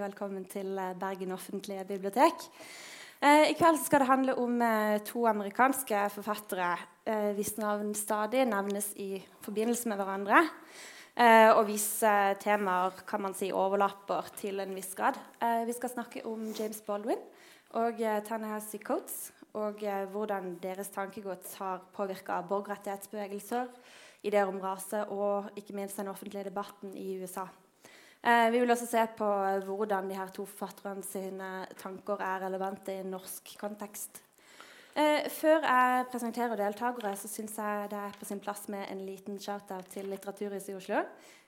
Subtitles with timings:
[0.00, 2.48] eh, hjertelig velkommen til eh, Bergen offentlige bibliotek.
[3.20, 4.54] I kveld skal det handle om
[5.04, 6.70] to amerikanske forfattere
[7.36, 10.40] hvis navn stadig nevnes i forbindelse med hverandre.
[11.52, 12.00] Og hvis
[12.40, 15.20] temaer kan man si overlapper til en viss grad.
[15.68, 17.20] Vi skal snakke om James Baldwin
[17.76, 19.84] og Ta-Nehisi Coates, og
[20.16, 23.68] hvordan deres tankegods har påvirka borgerrettighetsbevegelser,
[24.24, 27.50] ideer om rase og ikke minst den offentlige debatten i USA.
[28.20, 29.28] Eh, vi vil også se på
[29.64, 34.20] hvordan de her to forfatterne sine tanker er relevante i en norsk kontekst.
[34.98, 39.04] Eh, før jeg presenterer deltakere, så syns jeg det er på sin plass med en
[39.06, 41.04] liten shout-out til Litteraturhuset i Oslo,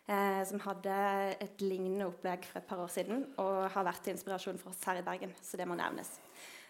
[0.09, 0.95] eh, som hadde
[1.43, 4.87] et lignende opplegg for et par år siden og har vært til inspirasjon for oss
[4.87, 5.35] her i Bergen.
[5.43, 6.15] Så det må nevnes.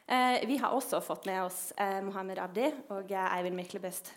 [0.08, 4.10] Eh, vi har også fått med oss eh, Mohammed Abdi og Eivind Myklebust.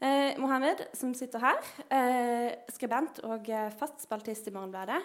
[0.00, 1.58] Eh, Mohammed, som sitter her,
[1.92, 5.00] eh, skribent og eh, fast spaltist i Morgenbladet.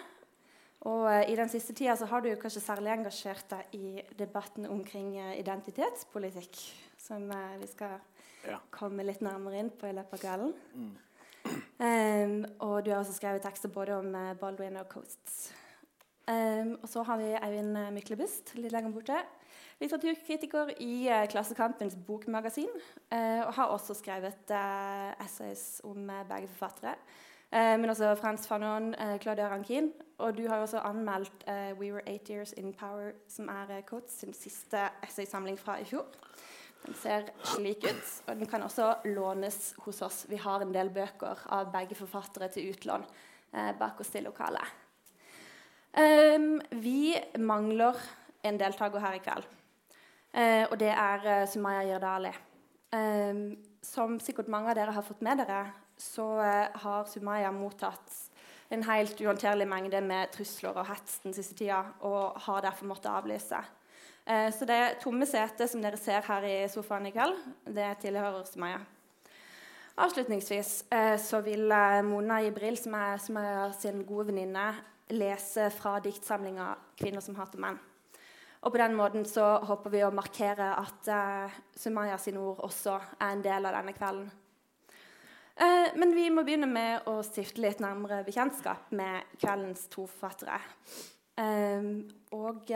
[0.88, 4.64] Og eh, I den siste tida så har du kanskje særlig engasjert deg i debatten
[4.72, 6.62] omkring eh, identitetspolitikk,
[6.96, 7.98] som eh, vi skal
[8.48, 8.56] ja.
[8.72, 10.56] komme litt nærmere inn på i løpet av kvelden.
[10.72, 10.94] Mm.
[11.78, 14.08] Um, og du har også skrevet tekster både om
[14.40, 15.50] Baldwin og Coasts.
[16.26, 19.20] Um, og så har vi Eivind Myklebust litt lenger borte
[19.82, 22.70] litteraturkritiker i eh, Klassekampens bokmagasin.
[23.12, 26.96] Eh, og har også skrevet eh, essays om begge forfattere.
[27.52, 29.92] men også Frans Fanon, Claudia Rankin.
[30.18, 34.34] Og du har også anmeldt 'We Were Eight Years in Power', som er Coates sin
[34.34, 36.06] siste essaysamling fra i fjor.
[36.86, 40.26] Den ser slik ut, og den kan også lånes hos oss.
[40.28, 43.04] Vi har en del bøker av begge forfattere til utlån
[43.78, 44.66] bak oss til lokalet.
[45.96, 47.94] Um, vi mangler
[48.42, 49.46] en deltaker her i kveld.
[50.36, 52.32] Eh, og det er eh, Sumaya Jirdali.
[52.92, 53.38] Eh,
[53.82, 55.62] som sikkert mange av dere har fått med dere,
[55.96, 58.18] så eh, har Sumaya mottatt
[58.68, 63.12] en helt uhåndterlig mengde med trusler og hets den siste tida, og har derfor måttet
[63.14, 63.62] avlyse.
[64.26, 68.44] Eh, så det tomme setet som dere ser her i sofaen i kveld, det tilhører
[68.50, 68.82] Sumaya.
[69.96, 70.70] Avslutningsvis
[71.24, 71.72] så vil
[72.04, 74.66] Mona Jibril, som er Sumaya sin gode venninne,
[75.08, 77.80] lese fra diktsamlinga 'Kvinner som hater menn'.
[78.66, 82.96] Og på den måten så håper vi å markere at uh, Sumaya sine ord også
[83.14, 84.26] er en del av denne kvelden.
[85.56, 90.58] Uh, men vi må begynne med å stifte litt nærmere bekjentskap med kveldens to forfattere.
[91.38, 92.02] Uh,
[92.34, 92.66] og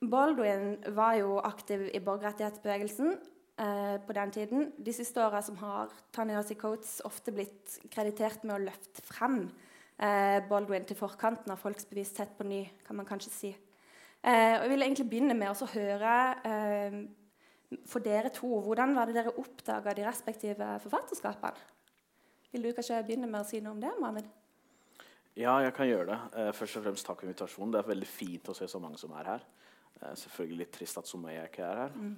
[0.00, 3.16] Baldwin var jo aktiv i borgerrettighetsbevegelsen
[4.06, 4.68] på den tiden.
[4.78, 9.42] De siste åra har Tanya Coates ofte blitt kreditert med å løfte frem
[10.48, 13.52] Baldwin til forkanten av folks bevissthet på ny, kan man kanskje si.
[14.20, 16.14] Eh, og jeg vil egentlig begynne med å høre
[16.44, 16.98] eh,
[17.88, 21.68] for dere to hvordan var det dere oppdaga de respektive forfatterskapene?
[22.50, 24.26] Vil du kanskje begynne med å si noe om det, Mohammed?
[25.38, 26.18] Ja, jeg kan gjøre det.
[26.36, 27.72] Eh, først og fremst takk for invitasjonen.
[27.72, 29.44] Det er veldig fint å se så mange som er her.
[30.00, 31.94] Eh, selvfølgelig litt trist at Sumaya ikke er her.
[31.94, 32.16] Mm.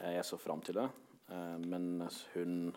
[0.00, 0.86] Eh, jeg så fram til det.
[1.30, 2.76] Eh, men hun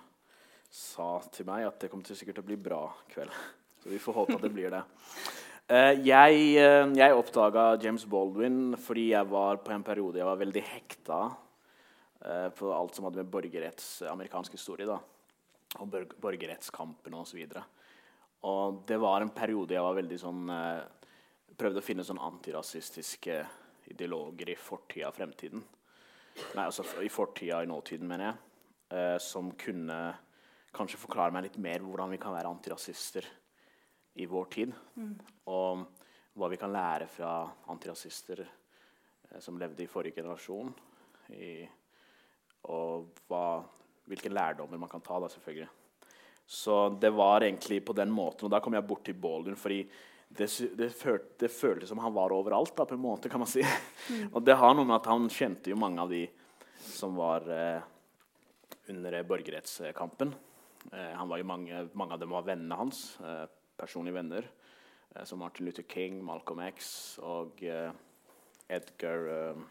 [0.73, 3.33] sa til meg at det kommer til sikkert å bli bra kveld.
[3.83, 4.79] Så vi får håpe at det blir det.
[5.72, 10.40] Uh, jeg, uh, jeg oppdaga James Baldwin fordi jeg var på en periode jeg var
[10.41, 14.97] veldig hekta uh, på alt som hadde med borgerretts, amerikansk historie da,
[15.79, 17.40] og borgerrettskampen osv.
[17.47, 17.85] Og,
[18.50, 20.51] og det var en periode jeg var veldig sånn
[21.53, 23.35] Prøvde å finne sånn antirasistiske
[23.94, 25.62] ideologer i fortida og fremtiden.
[26.57, 29.19] Nei, altså i fortida og i nåtiden, mener jeg.
[29.22, 30.00] som kunne
[30.74, 33.30] kanskje forklare meg litt mer hvordan vi kan være antirasister
[34.13, 34.74] i vår tid.
[34.96, 35.13] Mm.
[35.51, 35.85] Og
[36.34, 37.35] hva vi kan lære fra
[37.74, 40.74] antirasister eh, som levde i forrige generasjon.
[41.34, 41.53] I,
[42.69, 43.46] og hva,
[44.09, 45.69] hvilke lærdommer man kan ta, da, selvfølgelig.
[46.46, 48.47] Så det var egentlig på den måten.
[48.47, 49.84] Og da kom jeg bort til Baldwin, fordi
[50.34, 53.50] det, det, følte, det, føltes som han var overalt, da, på en måte, kan man
[53.50, 53.63] si.
[53.63, 54.31] Mm.
[54.36, 56.25] og det har noe med at han kjente jo mange av de
[56.83, 57.86] som var eh,
[58.92, 60.33] under borgerrettskampen.
[60.92, 63.06] Eh, han var jo mange, mange, av dem var vennene hans.
[63.24, 63.45] Eh,
[63.78, 64.48] personlige venner,
[65.16, 67.92] eh, som Martin Luther King, Malcolm X og eh,
[68.74, 69.64] Edgar eh,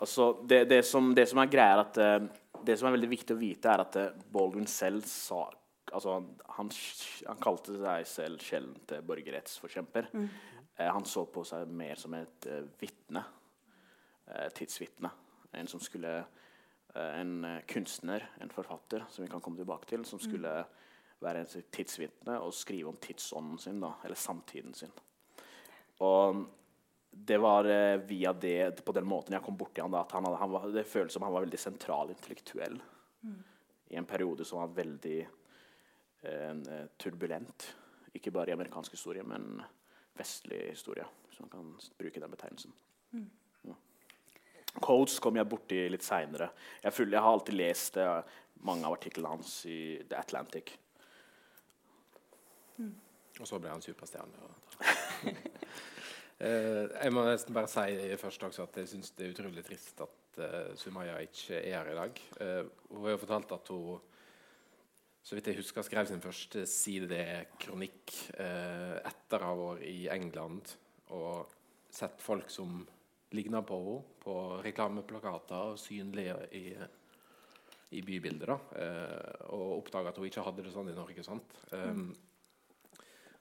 [0.00, 1.98] altså det, det, som, det, som, er greia, at
[2.66, 3.98] det som er veldig viktig å vite, er at
[4.34, 5.44] Baldwin selv sa
[5.92, 6.16] altså,
[6.56, 6.72] han,
[7.28, 10.08] han, kalte seg selv sjelden til borgerrettsforkjemper.
[10.10, 10.26] Mm.
[10.80, 13.22] han så på seg mer som et uh, vitne.
[14.26, 15.12] Eh, tidsvitne.
[15.60, 16.24] En som skulle
[16.94, 20.26] En kunstner, en forfatter, som vi kan komme tilbake til, som mm.
[20.28, 20.83] skulle mm
[21.22, 24.92] være en tidsvitne og skrive om tidsånden sin, da, eller samtiden sin.
[26.04, 26.44] Og
[27.10, 30.50] det var eh, via det, på den måten jeg kom borti han, at han, han
[30.50, 32.80] var, det føltes som han var veldig sentral intellektuell
[33.22, 33.38] mm.
[33.94, 37.68] i en periode som var veldig eh, turbulent
[38.14, 39.62] Ikke bare i amerikansk historie, men
[40.18, 42.74] vestlig historie, hvis man kan bruke den betegnelsen.
[43.14, 43.30] Mm.
[44.82, 46.48] Codes kom jeg borti litt seinere.
[46.82, 50.74] Jeg, jeg, har alltid lest eh, mange av artiklene hans i The Atlantic.
[52.78, 52.94] Mm.
[53.40, 54.50] Og så ble han superstjerne.
[55.24, 60.02] uh, jeg må nesten bare si først også at jeg syns det er utrolig trist
[60.04, 62.20] at uh, Sumaya ikke er her i dag.
[62.90, 64.02] hun har jo fortalt at hun
[65.24, 70.74] så vidt jeg husker, skrev sin første sidekronikk eh, etter å ha vært i England
[71.16, 71.54] og
[71.88, 72.82] sett folk som
[73.34, 74.34] ligna på henne på
[74.64, 76.66] reklameplakater og synlige i,
[77.96, 78.68] i bybildet.
[78.80, 81.24] Eh, og oppdaga at hun ikke hadde det sånn i Norge.
[81.24, 81.56] sant?
[81.72, 82.06] Um,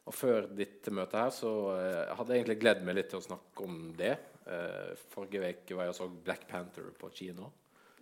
[0.03, 3.23] og Før dette møtet her så eh, hadde jeg egentlig gledd meg litt til å
[3.23, 4.13] snakke om det.
[4.51, 7.47] Eh, forrige uke var jeg og så Black Panther på kino,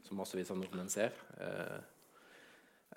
[0.02, 1.14] som massevis av nordmenn ser.
[1.38, 1.78] Eh,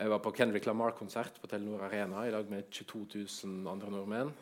[0.01, 3.05] jeg var på Kendrick Lamar-konsert på Telenor Arena i dag med 22
[3.45, 4.33] 000 andre nordmenn.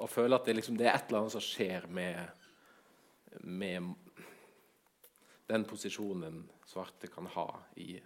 [0.00, 2.46] Og føler at det, liksom, det, er et eller annet som skjer med,
[3.44, 3.90] med
[5.50, 7.50] den posisjonen svarte kan ha
[7.84, 7.98] i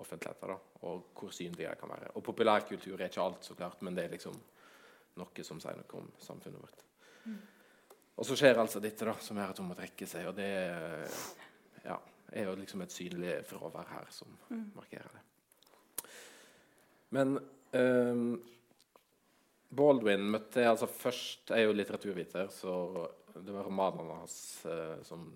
[0.00, 0.54] offentligheten.
[0.54, 0.56] Da,
[0.88, 2.14] og hvor synlige de kan være.
[2.16, 4.40] Og populærkultur er ikke alt, så klart, men det er liksom
[5.20, 6.82] noe som sier noe om samfunnet vårt.
[7.26, 7.38] Mm.
[8.16, 10.28] Og så skjer altså dette, da, som gjør at hun må trekke seg.
[10.30, 10.50] Og det
[11.84, 11.96] ja,
[12.32, 14.68] er jo liksom et synlig fravær her som mm.
[14.76, 15.24] markerer det.
[17.16, 17.36] Men
[17.76, 18.30] um,
[19.76, 22.72] Baldwin møtte jeg altså først Jeg er jo litteraturviter, så
[23.36, 25.28] det var romanene hans uh, som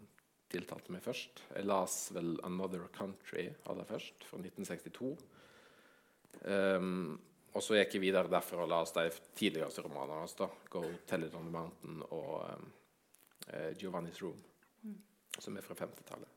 [0.50, 1.44] tiltalte meg først.
[1.55, 5.12] Jeg las vel 'Another Country' aller først, fra 1962.
[6.43, 10.37] Um, og så gikk jeg videre derfra og leste de tidligste romanene hans.
[10.37, 12.73] 'Go Tell It On The Mountain' og um,
[13.49, 14.44] uh, 'Giovanni's Room',
[14.82, 15.00] mm.
[15.38, 16.37] som er fra 50-tallet.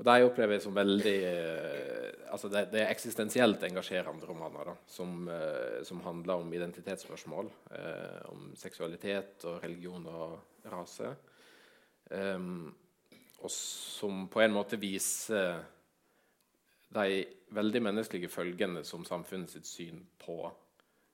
[0.00, 4.72] Og de opplever jeg som veldig eh, altså det, det, er eksistensielt engasjerende romaner da,
[4.88, 7.50] som, eh, som, handler om identitetsspørsmål.
[7.76, 11.12] Eh, om seksualitet og religion og rase.
[12.10, 12.72] Um,
[13.44, 15.60] og som på en måte viser
[16.90, 17.22] de
[17.54, 20.42] veldig menneskelige følgene som samfunnet sitt syn på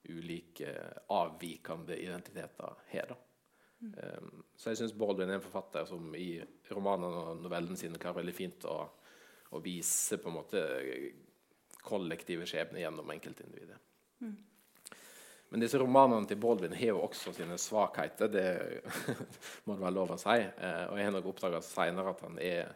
[0.09, 0.73] ulike
[1.13, 3.11] avvikende identiteter har.
[3.11, 3.17] da.
[3.77, 6.39] Um, så jeg syns Baldwin er en forfatter som i
[6.73, 8.77] romanene og novellene sine klarer veldig fint å,
[9.53, 10.63] å vise på en måte
[11.85, 13.77] kollektive skjebner gjennom enkeltindividet.
[14.25, 14.33] Mm.
[15.49, 18.31] Men disse romanene til Baldwin har jo også sine svakheter.
[18.33, 18.47] Det
[19.65, 20.35] må det være lov å si.
[20.41, 22.73] Eh, og jeg har nok oppdaga seinere at han er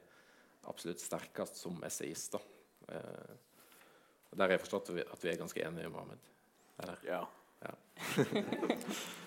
[0.71, 2.37] absolutt sterkest som essayist.
[2.37, 2.50] Eh,
[2.99, 6.29] og Der har jeg forstått at vi er ganske enige, Mohammed.
[6.83, 7.01] Eller?
[7.07, 7.25] Ja.
[7.65, 7.73] ja.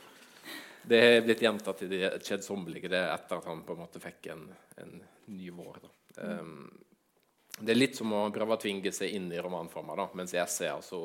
[0.85, 4.27] Det er blitt gjentatt i det kjedsommelige det etter at han på en måte fikk
[4.35, 4.43] en,
[4.83, 4.99] en
[5.33, 5.79] ny vår.
[6.19, 6.67] Um,
[7.57, 10.41] det er litt som å prøve å tvinge seg inn i romanformer, da, mens i
[10.43, 11.01] essayer så,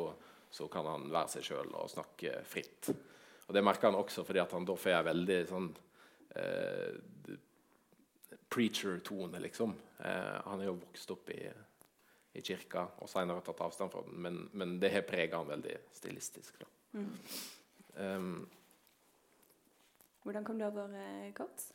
[0.51, 2.89] så, kan han være seg sjøl og snakke fritt.
[3.47, 5.69] Og Det merker han også fordi at han da får en veldig sånn
[6.35, 7.37] eh,
[8.51, 9.77] preacher-tone, liksom.
[10.03, 11.39] Eh, han er jo vokst opp i,
[12.33, 15.75] i kirka og senere tatt avstand fra den, men, men det har prega han veldig
[15.97, 16.61] stilistisk.
[16.93, 17.11] Mm.
[17.99, 18.33] Um,
[20.23, 21.71] hvordan kom du over uh, Coates?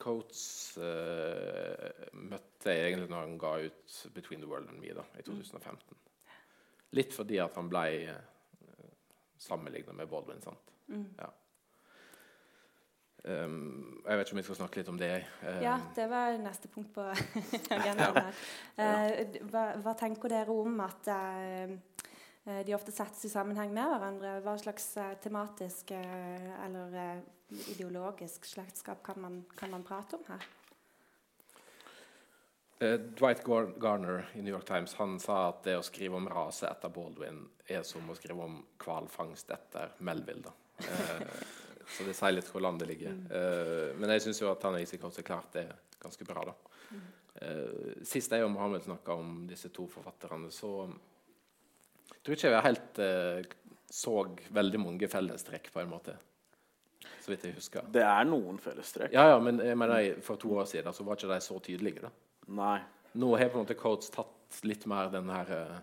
[0.00, 0.44] Coates
[0.80, 5.22] uh, møtte jeg egentlig når han ga ut 'Between the World and Me' da, i
[5.26, 5.76] 2015.
[5.92, 6.38] Mm.
[6.96, 8.88] Litt fordi at han ble uh,
[9.36, 10.42] sammenlignet med Baldwin.
[10.42, 10.72] sant?
[10.88, 11.06] Mm.
[11.18, 11.28] Ja.
[13.22, 15.12] Um, jeg vet ikke om vi skal snakke litt om det.
[15.44, 17.04] Um, ja, det var neste punkt på
[17.76, 18.32] agendaen.
[18.80, 18.86] ja.
[19.14, 21.76] uh, hva, hva, tenker dere om at uh,
[22.66, 24.34] de ofte settes i sammenheng med hverandre?
[24.42, 27.22] Hva slags uh, tematisk eller
[27.76, 30.50] ideologisk slektskap kan man, kan man prate om her?
[32.82, 33.44] Dwight
[33.78, 37.44] Garner i New York Times han sa at det å skrive om rase etter Baldwin
[37.70, 40.50] er som å skrive om hvalfangst etter Melville.
[40.82, 41.28] Uh,
[41.88, 43.16] så det sier litt hvor landet ligger.
[43.30, 46.44] Uh, men jeg syns jo at han Easy Coast er klart det er ganske bra.
[46.50, 46.58] da.
[48.06, 50.90] sist jeg og Mohammed snakka om disse to forfatterne, så
[52.22, 53.00] tror ikke jeg helt
[53.92, 54.16] så
[54.50, 56.16] veldig mange fellestrekk, på en måte
[57.22, 57.86] så vidt jeg husker.
[57.94, 59.14] Det er noen fellestrekk.
[59.14, 62.02] Ja, ja, men jeg mener, for to år siden så var ikke de så tydelige.
[62.02, 62.10] da.
[62.58, 62.78] Nei.
[63.22, 65.76] Nå har på en måte Coates tatt litt mer den her uh,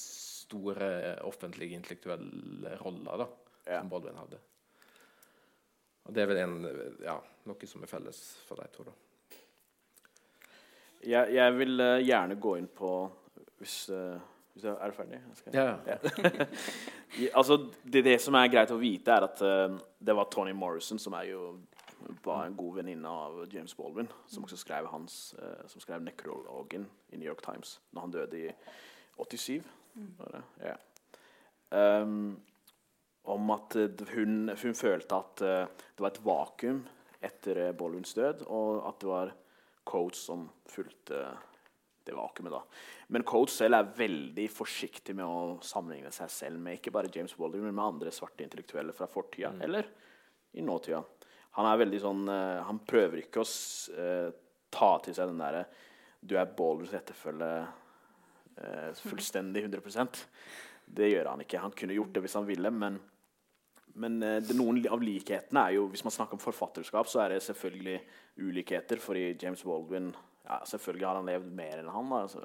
[0.00, 3.26] store offentlige intellektuelle rolla da,
[3.66, 3.80] ja.
[3.80, 4.40] som Baldwin hadde.
[6.04, 6.58] Og det er vel en,
[7.04, 7.16] ja,
[7.46, 8.84] noe som er felles for de to.
[11.06, 12.92] Jeg, jeg vil uh, gjerne gå inn på
[13.60, 14.18] hvis uh,
[14.50, 15.20] hvis jeg er ferdig?
[15.38, 15.54] Skal...
[15.54, 16.46] Ja, ja.
[17.38, 20.98] altså, det, det, som er greit å vite, er at uh, det var Tony Morrison,
[20.98, 21.44] som er jo
[22.24, 25.34] var en god venninne av James Baldwin, som også skrev hans
[25.68, 28.46] som skrev nekrologen i New York Times når han døde i
[29.20, 29.68] 87.
[30.00, 30.14] Mm.
[30.64, 30.78] Ja.
[32.00, 32.40] Um,
[33.28, 36.82] om at eh, hun, hun følte at eh, det var et vakuum
[37.20, 39.32] etter Bolluns død, og at det var
[39.84, 41.24] Coates som fulgte
[42.04, 42.52] det vakuumet.
[42.52, 42.62] da.
[43.12, 47.34] Men Coates selv er veldig forsiktig med å sammenligne seg selv med ikke bare James
[47.36, 49.90] Baldwin, men med andre svarte intellektuelle fra fortida eller
[50.56, 51.02] i nåtida.
[51.58, 53.48] Han er veldig sånn, eh, han prøver ikke å
[53.98, 54.30] eh,
[54.70, 55.64] ta til seg den derre
[56.20, 57.50] Du er Baldwins etterfølge
[58.60, 60.14] eh, fullstendig 100
[60.90, 61.62] Det gjør han ikke.
[61.62, 62.98] Han kunne gjort det hvis han ville, men,
[64.02, 67.34] men eh, det, noen av likhetene er jo Hvis man snakker om forfatterskap, så er
[67.34, 67.98] det selvfølgelig
[68.42, 69.02] ulikheter.
[69.02, 70.12] Fordi James Baldwin
[70.44, 72.12] ja, Selvfølgelig har han levd mer enn han.
[72.18, 72.42] Altså,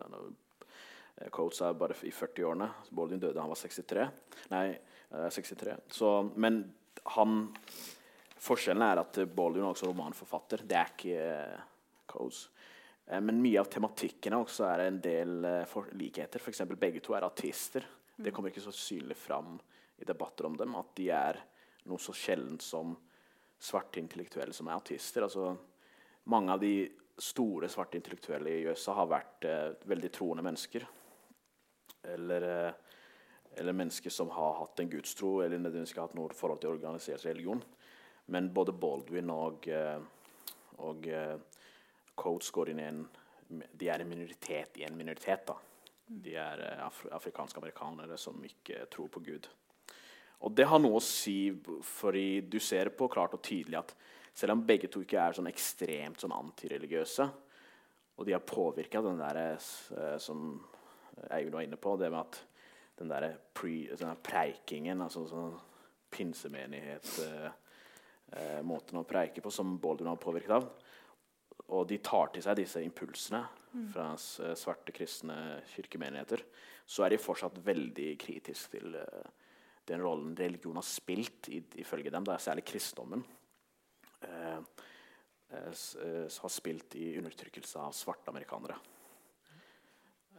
[1.17, 2.69] eh, Coates er bare i 40-årene.
[2.91, 4.07] Baldwin døde da han var 63.
[4.53, 5.77] Nei, eh, 63.
[5.97, 6.63] Så, men
[7.17, 7.45] han
[8.45, 10.65] Forskjellen er at Baldwin er også romanforfatter.
[10.69, 11.63] Det er ikke eh,
[12.05, 12.49] Coates.
[13.07, 16.41] Eh, Men mye av tematikkene også er en del eh, for likheter.
[16.41, 16.65] F.eks.
[16.77, 17.85] begge to er artister.
[18.15, 19.57] Det kommer ikke så synlig fram
[19.97, 21.39] i debatter om dem at de er
[21.89, 22.95] noe så sjeldent som
[23.61, 25.25] svarte intellektuelle som er autister.
[25.25, 25.51] Altså,
[26.31, 26.75] mange av de
[27.17, 30.87] store svarte intellektuelle i USA har vært eh, veldig troende mennesker.
[32.15, 32.73] Eller, eh,
[33.61, 37.25] eller mennesker som har hatt en gudstro eller nødvendigvis ikke hatt noe forhold til organisert
[37.27, 37.63] religion.
[38.31, 40.01] Men både Baldwin og, eh,
[40.83, 41.37] og eh,
[42.15, 43.05] Coates går inn i en
[43.45, 45.45] De er en minoritet i en minoritet.
[45.45, 45.53] da.
[46.05, 49.49] De er eh, af afrikanske amerikanere som ikke tror på Gud.
[50.45, 51.49] Og det har noe å si,
[51.85, 53.95] fordi du ser på klart og tydelig at
[54.35, 57.27] selv om begge to ikke er sånn ekstremt sånn antireligiøse,
[58.15, 60.59] og de har påvirka den der eh, som
[61.31, 62.41] Eivind var inne på, det med at
[62.99, 65.55] den derre der preikingen, altså sånn
[66.15, 67.47] pinsemenighet eh,
[68.39, 70.67] eh, å preike på som Baldwin har påvirket av.
[71.73, 73.41] Og de tar til seg disse impulsene
[73.91, 76.43] fra eh, svarte kristne kirkemenigheter.
[76.85, 79.29] Så er de fortsatt veldig kritiske til uh,
[79.89, 82.27] den rollen religion har spilt, i, ifølge dem.
[82.27, 83.23] Det er særlig kristendommen.
[84.21, 84.61] Uh,
[85.49, 88.77] har spilt i undertrykkelse av svarte amerikanere.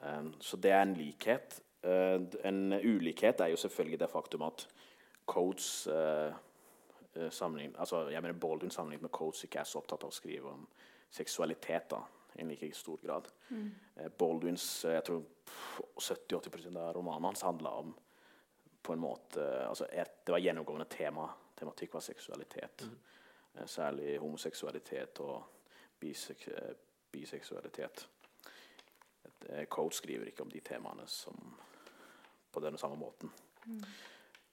[0.02, 1.60] Um, så det er en likhet.
[1.82, 4.68] Uh, en ulikhet er jo selvfølgelig det faktum at
[5.26, 6.34] Coates uh,
[7.16, 10.66] altså, jeg mener Baldwin sammenlignet med Coates ikke er så opptatt av å skrive om
[11.10, 12.02] seksualitet da,
[12.34, 13.28] i like stor grad.
[13.48, 13.70] Mm.
[14.18, 15.24] Baldwins eh, jeg tror
[15.96, 17.94] 70-80 av romanen hans handla om
[18.82, 21.28] på en måte altså et, Det var gjennomgående tema.
[21.58, 22.82] Tematikk var seksualitet.
[22.86, 22.96] Mm.
[23.66, 25.44] særlig homoseksualitet og
[26.00, 26.74] bisek, eh,
[27.10, 28.08] biseksualitet.
[29.24, 31.56] Et, eh, Coates skriver ikke om de temaene som,
[32.52, 33.32] på denne samme måten.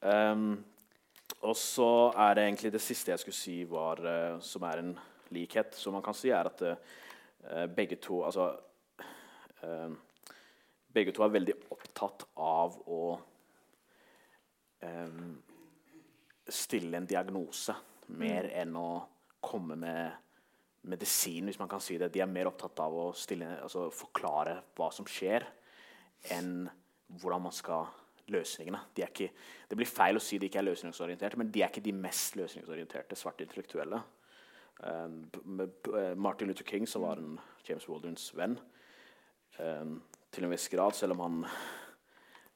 [0.01, 0.65] Um,
[1.41, 4.99] og så er det egentlig det siste jeg skulle si, var, eh, som er en
[5.33, 8.49] likhet, som man kan si, er at eh, begge to Altså
[9.63, 9.95] eh,
[10.93, 13.05] Begge to er veldig opptatt av å
[14.85, 15.15] eh,
[16.53, 17.73] stille en diagnose
[18.13, 18.89] mer enn å
[19.43, 20.23] komme med
[20.83, 22.11] medisin, hvis man kan si det.
[22.13, 25.45] De er mer opptatt av å stille, altså forklare hva som skjer,
[26.35, 26.67] enn
[27.21, 27.87] hvordan man skal
[28.31, 28.79] løsningene.
[28.95, 29.29] De ikke,
[29.69, 32.37] det blir feil å si de ikke er løsningsorienterte, men de er ikke de mest
[32.39, 33.99] løsningsorienterte svarte intellektuelle.
[36.15, 38.57] Martin Luther King, som var en James Waldrons venn,
[39.57, 39.85] eh,
[40.33, 41.45] til en viss grad, selv om han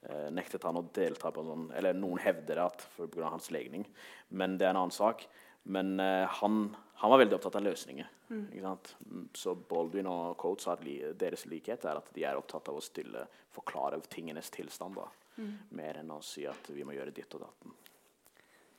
[0.10, 3.30] eh, nektet han å delta på noen Eller noen hevder at pga.
[3.30, 3.86] hans legning,
[4.30, 5.28] men det er en annen sak.
[5.68, 8.08] Men eh, han, han var veldig opptatt av løsninger.
[8.32, 8.96] Ikke sant?
[9.08, 12.76] Mm, Så Baldwin og Coates har li, deres likhet er at de er opptatt av
[12.80, 14.96] å stille, forklare tingenes tilstand.
[14.96, 15.08] da.
[15.72, 17.76] Mer enn å si at vi må gjøre ditt og datten.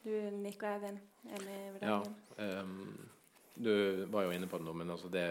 [0.03, 1.01] Du Nico, er venn.
[1.29, 2.01] Enig i Ja.
[2.03, 3.09] vurderingen?
[3.59, 5.25] Du var jo inne på det nå, men altså det,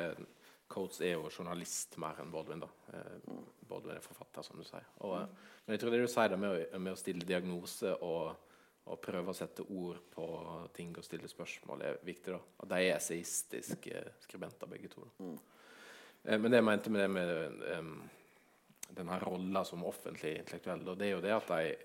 [0.67, 2.60] Coates er jo journalist mer enn Baldwin.
[2.60, 2.67] da.
[2.93, 3.38] Eh,
[3.69, 4.84] Baldwin er forfatter, som du sier.
[5.00, 5.27] Og, eh,
[5.65, 8.36] Men jeg tror det du sier det med med å stille diagnose og,
[8.86, 10.27] og prøve å sette ord på
[10.74, 12.34] ting og stille spørsmål, er viktig.
[12.34, 12.39] da.
[12.60, 15.07] Og de er esaistiske skribenter, begge to.
[16.25, 18.10] Eh, Men det jeg mente med det med um,
[18.89, 21.75] denne rolla som offentlig intellektuell, da, det er jo det at de,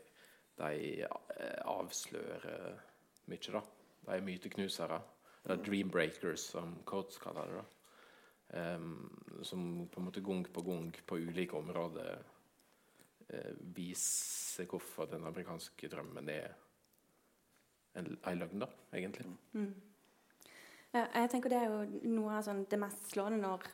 [0.59, 2.79] de eh, avslører
[3.27, 3.53] mye.
[3.53, 3.63] da.
[4.07, 5.01] De er myteknusere.
[5.43, 7.63] Det er dream breakers, som Coates kaller det.
[7.63, 7.69] da.
[8.53, 12.19] Um, som på en måte gang på gang på ulike områder
[13.33, 16.53] uh, viser hvorfor den amerikanske drømmen er
[17.97, 19.27] en, løgn, da, egentlig.
[20.93, 23.65] Ja, jeg tenker Det er jo noe av sånn det mest slående når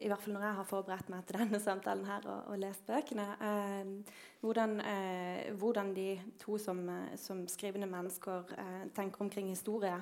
[0.00, 2.82] i hvert fall når jeg har forberedt meg til denne samtalen her og, og lest
[2.86, 3.26] bøkene.
[3.46, 6.08] Eh, hvordan, eh, hvordan de
[6.42, 10.00] to som, eh, som skrivende mennesker eh, tenker omkring historie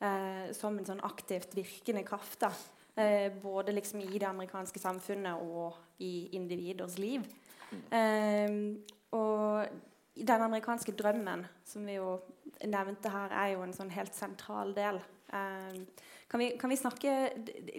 [0.00, 2.46] eh, som en sånn aktivt virkende kraft.
[2.94, 7.24] Eh, både liksom i det amerikanske samfunnet og i individers liv.
[7.70, 8.50] Eh,
[9.14, 9.66] og
[10.14, 12.18] den amerikanske drømmen, som vi jo
[12.66, 15.00] nevnte her, er jo en sånn helt sentral del.
[15.30, 15.76] Eh,
[16.30, 17.14] kan, vi, kan, vi, snakke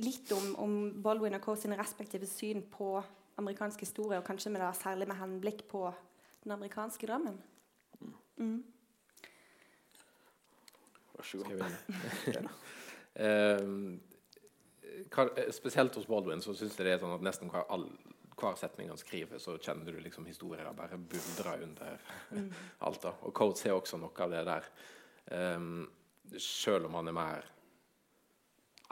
[0.03, 2.95] litt om, om Baldwin og Coe sine respektive syn på
[3.41, 5.85] amerikansk historie, og kanskje med da, særlig med henblikk på
[6.43, 7.37] den amerikanske drømmen?
[8.41, 8.61] Mm.
[11.21, 12.49] Vær så god.
[13.61, 13.99] um,
[15.51, 17.87] spesielt hos Baldwin så syns jeg det er sånn at nesten hver, all,
[18.39, 21.97] hver setning han skriver, så kjenner du liksom historier bare buldrer under
[22.31, 22.51] mm.
[22.87, 23.01] alt.
[23.05, 23.15] da.
[23.27, 24.69] Og Coates har også noe av det der.
[25.31, 25.83] Um,
[26.41, 27.49] selv om han er mer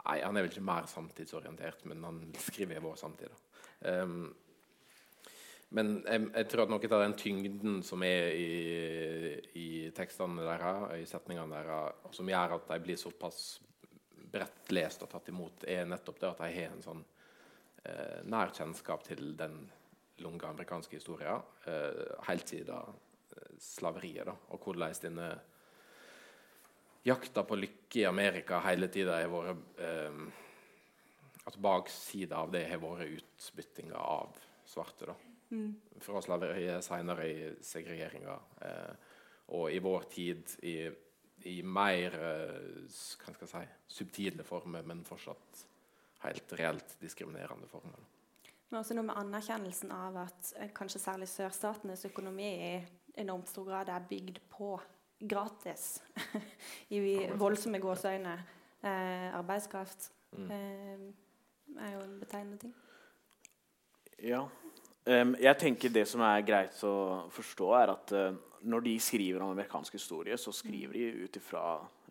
[0.00, 3.34] Nei, han er vel ikke mer samtidsorientert, men han skriver i vår samtid.
[3.84, 4.30] Um,
[5.70, 8.46] men jeg, jeg, tror at noe av den tyngden som er i,
[9.54, 13.60] i tekstene deres, i setningene deres, som gjør at de blir såpass
[14.30, 17.04] bredt lest og tatt imot, er nettopp det at de har en sånn
[17.84, 19.62] eh, nær kjennskap til den
[20.24, 21.38] lunge amerikanske historien
[21.70, 22.98] eh, helt siden
[23.38, 24.26] eh, slaveriet.
[24.26, 25.30] Da, og hvordan denne
[27.06, 30.22] jakta på lykke i Amerika hele tida har vært eh,
[31.48, 34.34] At baksida av det har vært utbyttinga av
[34.68, 35.14] svarte.
[35.14, 35.29] da.
[35.50, 35.70] Mm.
[36.00, 38.36] Fra slaveriet, seinere i segregeringa.
[38.66, 39.16] Eh,
[39.56, 40.76] og i vår tid i,
[41.50, 45.66] i mer eh, skal si, subtile former, men fortsatt
[46.24, 48.06] helt reelt diskriminerende former.
[48.70, 52.72] Men også noe med anerkjennelsen av at eh, kanskje særlig sørstatenes økonomi i
[53.18, 54.76] enormt stor grad er bygd på
[55.20, 55.98] gratis,
[56.96, 57.00] i
[57.36, 58.36] voldsomme gåseøyne,
[58.86, 60.12] eh, arbeidskraft.
[60.38, 60.50] Mm.
[60.54, 62.74] Eh, er jo en betegnende ting.
[64.22, 64.44] Ja.
[65.06, 68.34] Um, jeg tenker Det som er greit å forstå, er at uh,
[68.68, 71.62] når de skriver om amerikansk historie, så skriver de ut ifra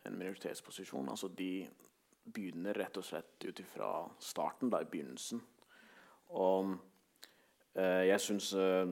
[0.05, 1.09] en minoritetsposisjon.
[1.09, 1.67] Altså de
[2.33, 5.41] begynner rett og slett ut ifra starten, da, i begynnelsen.
[6.33, 6.73] Og
[7.77, 8.89] uh, jeg syns uh,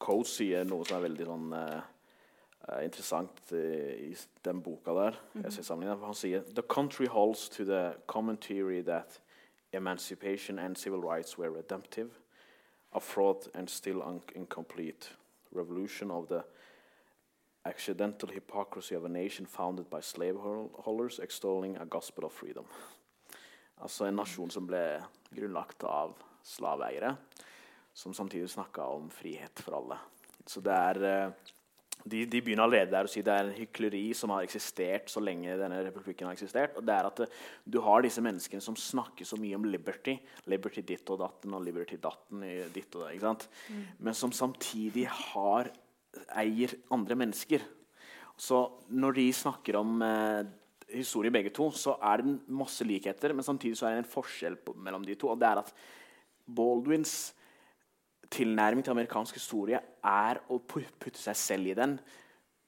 [0.00, 1.84] Code sier noe som er veldig sånn uh,
[2.80, 5.20] interessant i den boka der.
[5.34, 6.04] Mm -hmm.
[6.04, 9.20] Han sier «The country holds to the common theory that
[9.72, 12.10] emancipation and civil rights were redemptive,
[12.94, 14.02] a fraud and still
[14.34, 15.10] incomplete
[15.52, 16.44] revolution of the
[17.64, 22.64] accidental hypocrisy of a nation founded by slaveholders extolling a gospel of freedom.
[23.82, 25.00] Altså en nasjon som ble
[25.34, 27.14] grunnlagt av slaveeiere,
[27.94, 29.98] som samtidig snakka om frihet for alle.
[30.46, 31.52] Så det er eh,
[32.04, 35.22] de, de, begynner allerede der å si det er en hykleri som har eksistert så
[35.24, 36.74] lenge denne republikken har eksistert.
[36.76, 40.18] og det er at eh, Du har disse menneskene som snakker så mye om liberty.
[40.52, 43.14] Liberty ditt og datten og liberty datten i ditt og det.
[43.14, 43.48] ikke sant?
[43.70, 43.86] Mm.
[44.08, 45.72] Men som samtidig har
[46.36, 47.64] eier andre mennesker.
[48.36, 48.60] Så
[48.92, 50.42] når de snakker om eh,
[50.98, 54.58] historie begge to, så er det masse likheter, men samtidig så er det en forskjell
[54.60, 55.30] på, mellom de to.
[55.32, 55.72] og det er at
[56.44, 57.32] Baldwins
[58.34, 61.96] tilnærming til amerikansk historie er å putte seg selv i den.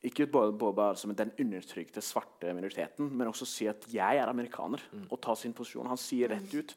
[0.07, 4.83] Ikke bare, bare som den undertrykte svarte minoriteten, men også si at 'jeg er amerikaner',
[4.92, 5.07] mm.
[5.11, 5.87] og ta sin posisjon.
[5.87, 6.76] Han sier rett ut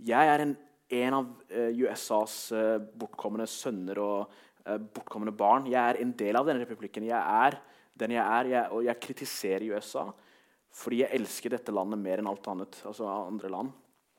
[0.00, 0.56] 'Jeg er en,
[0.90, 4.30] en av uh, eh, USAs uh, eh, bortkomne sønner og
[4.66, 5.70] uh, bortkomne barn'.
[5.70, 7.04] 'Jeg er en del av denne republikken.
[7.04, 7.58] Jeg er
[7.96, 10.12] den jeg er', jeg, og jeg kritiserer USA
[10.76, 12.82] fordi jeg elsker dette landet mer enn alt annet.
[12.84, 13.70] altså andre land.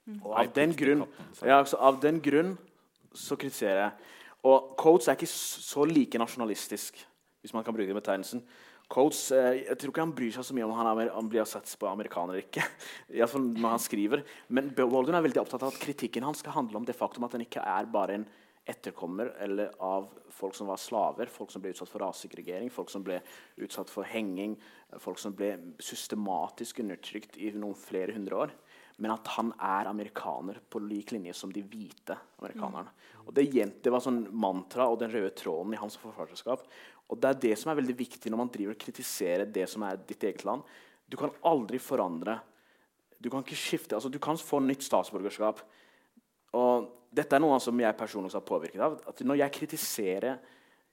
[0.08, 0.22] Mm.
[0.24, 1.04] Og av den, grunn,
[1.44, 2.58] ja, altså, av den grunn
[3.16, 4.14] så kritiserer jeg.
[4.48, 7.00] Og Coates er ikke så like nasjonalistisk,
[7.42, 8.44] hvis man kan bruke den betegnelsen.
[8.88, 11.48] Coates, eh, jeg tror ikke han bryr seg så mye om han, er, han blir
[11.50, 12.64] sett på amerikaner eller ikke.
[13.60, 14.24] når han skriver.
[14.48, 17.36] Men Baldwin er veldig opptatt av at kritikken hans skal handle om det faktum at
[17.36, 18.28] han ikke er bare en
[18.68, 23.04] etterkommer eller av folk som var slaver, folk som ble utsatt for rasegregering, folk som
[23.06, 23.22] ble
[23.64, 24.58] utsatt for henging,
[25.04, 28.56] folk som ble systematisk undertrykt i noen flere hundre år.
[28.98, 32.90] Men at han er amerikaner på lik linje som de hvite amerikanerne.
[33.28, 33.46] Og Det,
[33.84, 36.66] det var sånn mantra og den røde tråden i hans forfatterskap.
[37.08, 39.86] Og Det er det som er veldig viktig når man driver og kritiserer det som
[39.86, 40.66] er ditt eget land.
[41.08, 42.40] Du kan aldri forandre.
[43.22, 45.62] Du kan ikke skifte, altså du kan få nytt statsborgerskap.
[46.58, 49.00] Og dette er noe som jeg personlig har påvirket av.
[49.08, 50.40] at Når jeg kritiserer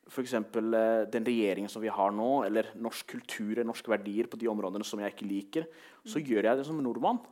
[0.08, 0.34] f.eks.
[0.34, 4.84] Eh, den regjeringen som vi har nå, eller norsk kultur norske verdier på de områdene
[4.86, 5.68] som jeg ikke liker,
[6.04, 6.26] så mm.
[6.28, 7.22] gjør jeg det som nordmann.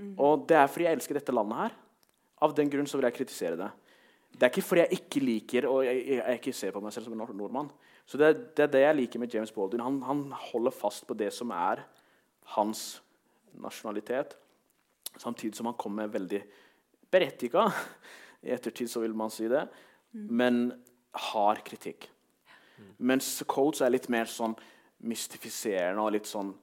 [0.00, 0.14] Mm.
[0.16, 1.78] Og det er fordi jeg elsker dette landet her.
[2.40, 3.70] Av den grunn så vil jeg kritisere det.
[4.30, 6.94] Det er ikke fordi jeg ikke liker og jeg, jeg, jeg ikke ser på meg
[6.94, 7.70] selv som en nordmann.
[8.08, 9.82] Så det, det, er det jeg liker med James Baldwin.
[9.84, 11.82] Han, han holder fast på det som er
[12.56, 13.02] hans
[13.60, 14.36] nasjonalitet,
[15.18, 16.40] samtidig som han kommer med veldig
[17.10, 17.66] berettiga
[18.46, 19.66] I ettertid så vil man si det.
[20.14, 20.26] Mm.
[20.40, 20.60] Men
[21.30, 22.06] hard kritikk.
[22.78, 22.92] Mm.
[23.12, 24.54] Mens Coates er litt mer sånn
[25.04, 26.54] mystifiserende og litt sånn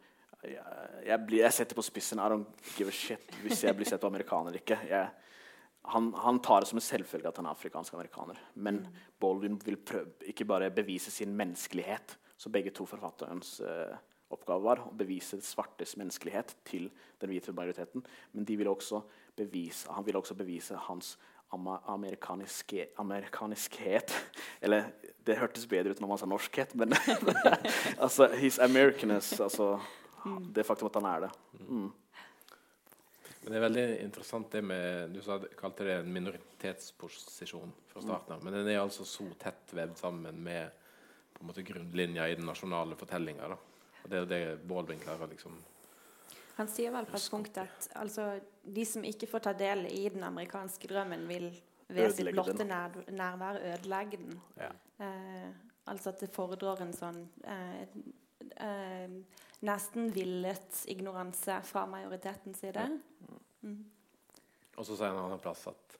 [0.51, 4.01] jeg, blir, jeg, setter på spissen I don't give a shit hvis jeg blir sett
[4.01, 4.79] på amerikaner eller ikke.
[4.89, 5.09] Jeg,
[5.93, 8.39] han, han, tar det som en selvfølge at han er afrikansk amerikaner.
[8.55, 8.85] Men.
[9.19, 13.95] Baldwin vil prøve, ikke bare bevise sin menneskelighet, som begge to forfatterens uh,
[14.33, 16.89] oppgave var å bevise svartes menneskelighet til
[17.21, 18.03] den hvite majoriteten.
[18.33, 18.69] Men vil
[19.37, 21.15] bevise, han vil også bevise hans
[21.49, 24.11] amerikaniske, amerikaniskhet
[24.61, 24.89] Eller
[25.23, 26.93] det hørtes bedre ut når man sa norskhet, men
[28.03, 29.39] altså his Americanness.
[29.39, 29.79] Altså.
[30.53, 31.31] Det faktum at han er det.
[31.59, 31.87] Mm.
[33.41, 38.35] Men det er veldig interessant det med Du sa, kalte det en minoritetsposisjon fra starten
[38.35, 38.43] av.
[38.43, 40.83] Men den er altså så tett vevd sammen med
[41.33, 43.47] på en måte grunnlinja i den nasjonale fortellinga.
[43.53, 45.55] Og det er det Baldwin klarer liksom
[46.57, 50.07] Han sier vel på et punkt at altså, de som ikke får ta del i
[50.09, 51.51] den amerikanske drømmen, vil
[51.87, 54.39] ved sitt blotte nær, nærvær ødelegge den.
[54.57, 54.71] Ja.
[55.05, 55.51] Eh,
[55.85, 57.85] altså at det fordrer en sånn eh,
[58.55, 59.09] eh,
[59.67, 62.87] nesten villet ignoranse fra majoritetens side.
[63.61, 63.79] Mm.
[64.77, 65.97] Og så sier han en annen plass at,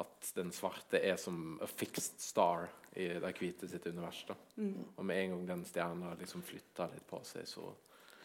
[0.00, 4.22] at, den svarte er som a fixed star i de hvite sitt univers.
[4.56, 4.78] Mm.
[4.96, 7.66] Og med en gang den stjerna liksom flytter litt på seg, så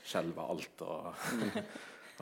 [0.05, 0.85] skjelver alt.
[0.85, 1.11] og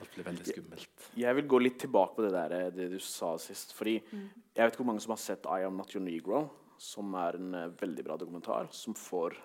[0.01, 1.07] Alt blir veldig skummelt.
[1.21, 3.75] Jeg vil gå litt tilbake på det der det du sa sist.
[3.77, 4.23] fordi mm.
[4.55, 6.47] Jeg vet ikke hvor mange som har sett I Am Not Your Negro,
[6.81, 8.71] som er en uh, veldig bra dokumentar.
[8.73, 9.37] som får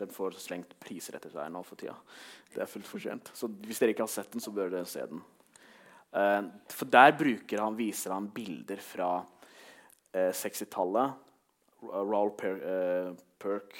[0.00, 1.96] den får slengt priser etter seg nå for tida.
[2.54, 3.30] Det er fullt fortjent.
[3.36, 5.22] Så hvis dere ikke har sett den, så bør dere se den.
[6.10, 11.26] Uh, for der bruker han, viser han bilder fra uh, 60-tallet.
[11.90, 13.78] Raoul per, uh, Perk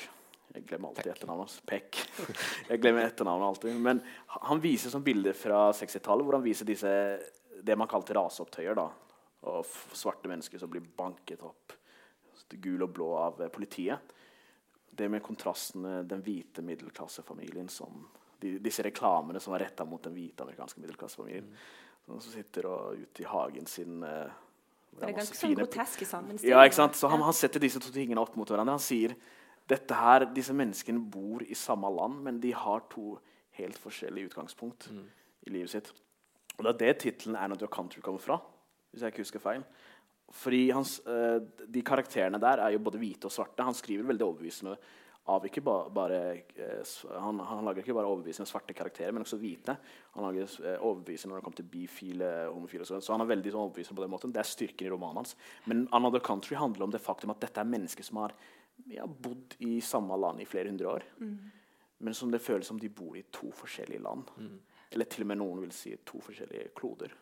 [0.54, 1.58] Jeg glemmer alltid etternavnet hans.
[1.66, 1.98] Peck.
[2.70, 3.82] Jeg glemmer etternavnet alltid.
[3.82, 4.00] Men
[4.46, 6.94] han viser som bilder fra 60-tallet hvor han viser disse,
[7.60, 8.78] det man kalte raseopptøyer.
[8.78, 8.88] da,
[9.50, 11.76] Og svarte mennesker som blir banket opp
[12.50, 14.16] gul og blå av politiet
[14.90, 18.06] det med kontrastene den hvite middelklassefamilien som
[18.40, 21.44] de, Disse reklamene som var retta mot den hvite amerikanske middelklassefamilien.
[21.44, 22.20] Mm.
[22.20, 24.32] Som sitter og ute i hagen sin uh,
[24.96, 26.56] Det er ganske sånn groteske sammenstillinger.
[26.56, 26.96] Ja, ikke sant?
[26.98, 28.78] Så han, han, setter disse to tingene opp mot hverandre.
[28.78, 29.14] Han sier
[29.70, 33.14] dette her, disse menneskene bor i samme land, men de har to
[33.60, 35.04] helt forskjellige utgangspunkt mm.
[35.46, 35.92] i livet sitt.
[36.56, 38.40] Og Det er det tittelen 'Another Country' kommer fra.
[38.90, 39.62] hvis jeg ikke husker feil.
[40.30, 43.66] Fordi hans, uh, De karakterene der er jo både hvite og svarte.
[43.66, 44.76] Han skriver veldig overbevisende
[45.30, 46.20] av ikke ba, bare
[46.56, 49.76] uh, han, han, lager ikke bare overbevisende svarte karakterer, men også hvite.
[50.16, 53.52] Han lager uh, overbevisende når det kommer til bifile, homofile så, så han er veldig
[53.52, 54.34] sånn, overbevisende på den måten.
[54.34, 55.36] Det er styrken i romanen hans.
[55.70, 58.36] Men 'Another Country' handler om det faktum at dette er mennesker som har
[58.88, 61.06] ja, bodd i samme land i flere hundre år.
[61.20, 61.38] Mm.
[62.00, 64.30] Men som det føles som de bor i to forskjellige land.
[64.38, 64.60] Mm.
[64.90, 67.12] Eller til og med noen vil si to forskjellige kloder.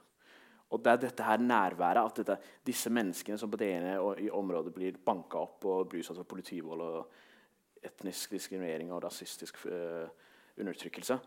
[0.69, 4.29] Og det er dette her nærværet, at dette, disse menneskene som på det ene i
[4.31, 10.05] området blir banka opp og blir utsatt for politivold og etnisk diskriminering og rasistisk uh,
[10.59, 11.19] undertrykkelse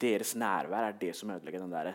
[0.00, 1.92] Deres nærvær er det som ødelegger den der,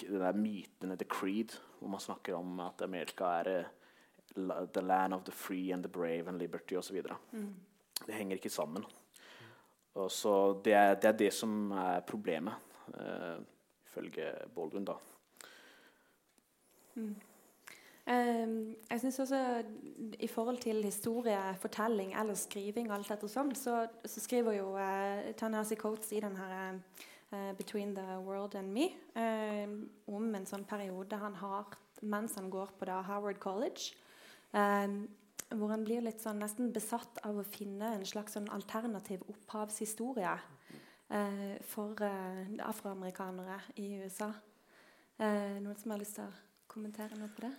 [0.00, 3.64] den der myten, the creed, hvor man snakker om at Amerika er
[4.36, 7.02] uh, the land of the free and the brave and liberty osv.
[7.32, 7.54] Mm.
[8.06, 8.84] Det henger ikke sammen.
[9.94, 12.54] Og så det er, det er det som er problemet,
[12.88, 13.44] uh,
[13.86, 14.84] ifølge Baldwin.
[14.84, 14.92] da.
[16.98, 17.16] Mm.
[18.08, 19.62] Um, jeg synes også
[20.20, 25.28] I forhold til historie, fortelling eller skriving, alt etter sånn, så, så skriver jo uh,
[25.36, 29.68] Tanasi Coates i den her uh, 'Between the World and Me' uh,
[30.08, 33.92] om en sånn periode han har mens han går på da Howard College.
[34.56, 35.04] Um,
[35.52, 40.32] hvor han blir litt sånn nesten besatt av å finne en slags sånn alternativ opphavshistorie
[41.12, 42.08] uh, for
[42.72, 44.32] afroamerikanere i USA.
[45.18, 47.52] noen som har lyst til å kommentere noe på det?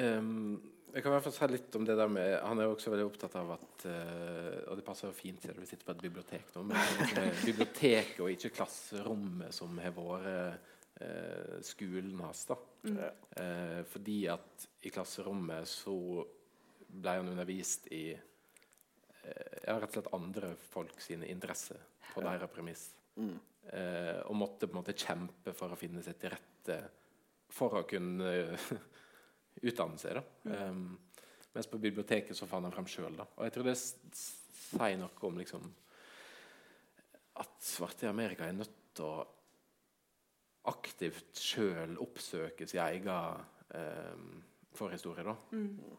[0.00, 2.74] Um, jeg kan i hvert fall si litt om det der med Han er jo
[2.76, 5.94] også veldig opptatt av at uh, Og det passer jo fint til vi sitter på
[5.96, 6.78] et bibliotek nå, men
[7.18, 10.68] er biblioteket og ikke klasserommet som har vært
[11.00, 12.44] uh, skolen hans.
[12.50, 12.58] da.
[12.86, 12.98] Mm.
[13.34, 15.96] Uh, fordi at i klasserommet så
[16.90, 22.86] ble han undervist i ja, rett og slett andre folk sine interesser på deres premiss.
[23.20, 23.36] Mm.
[24.30, 26.78] og måtte på en måte kjempe for å finne seg til rette
[27.54, 28.70] for å kunne uh,
[29.68, 30.20] utdanne seg.
[30.46, 30.98] Um,
[31.54, 33.18] mens på biblioteket så fant han frem sjøl.
[33.18, 35.64] Og jeg tror det sier noe om liksom,
[37.42, 39.26] at svarte i Amerika er nødt til å
[40.70, 43.10] aktivt sjøl oppsøke sin egen
[43.74, 44.38] um,
[44.76, 45.24] forhistorie.
[45.26, 45.34] da.
[45.56, 45.98] Mm.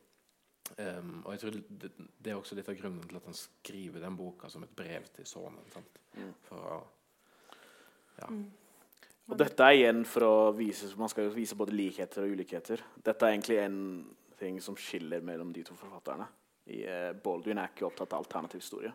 [0.71, 4.03] Um, og jeg tror det, det, er også litt av grunnen til at han skriver
[4.05, 5.87] den boka som et brev til sønnen.
[6.15, 6.29] Ja.
[6.47, 6.77] For å
[8.21, 8.45] ja, mm.
[9.29, 12.81] Og dette er igjen for å vise Man skal jo vise både likheter og ulikheter.
[12.97, 13.79] Dette er egentlig en
[14.41, 16.25] ting som skiller mellom de to forfatterne.
[16.71, 18.91] I, uh, Baldwin er ikke opptatt av alternativ historie.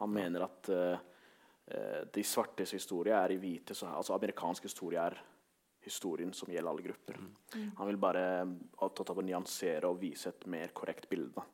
[0.00, 5.04] Han mener at uh, uh, de svartes historie er i hvite, så, altså amerikansk historie
[5.04, 5.18] er
[5.84, 7.20] historien som gjelder alle grupper.
[7.78, 8.24] Han vil bare
[8.84, 11.32] opptatt av å nyansere og vise et mer korrekt bilde.
[11.40, 11.46] da.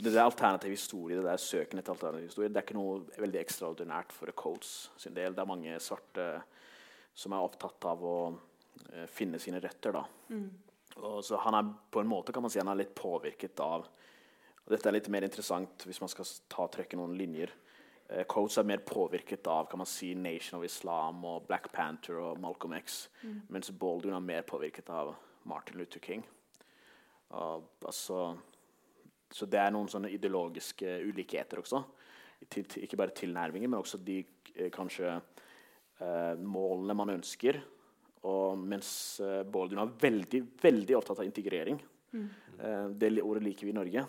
[0.00, 3.40] Det der alternativ historie, det der søken etter alternativ historie, det er ikke noe veldig
[3.42, 5.34] ekstraordinært for Coates sin del.
[5.36, 6.28] Det er mange svarte
[7.14, 8.18] som er opptatt av å
[8.92, 9.96] eh, finne sine røtter.
[9.96, 10.04] da.
[11.00, 13.88] Og så han er på en måte kan man si han er litt påvirket av
[14.60, 17.50] og Dette er litt mer interessant hvis man skal ta trekke noen linjer.
[18.10, 22.20] Eh, Coates er mer påvirket av kan man si, Nation of Islam og Black Panther
[22.20, 23.00] og Malcolm X,
[23.50, 25.14] mens Baldwin er mer påvirket av
[25.50, 26.24] Martin Luther King.
[27.30, 28.36] Og, altså,
[29.30, 31.82] så det er noen sånne ideologiske ulikheter også.
[32.48, 34.22] Til, til, ikke bare tilnærminger, men også de
[34.54, 35.18] eh, kanskje
[36.40, 37.60] målene man ønsker.
[38.28, 41.78] Og mens eh, Baldwin var veldig, veldig opptatt av integrering.
[42.12, 44.04] Eh, det ordet liker vi i Norge.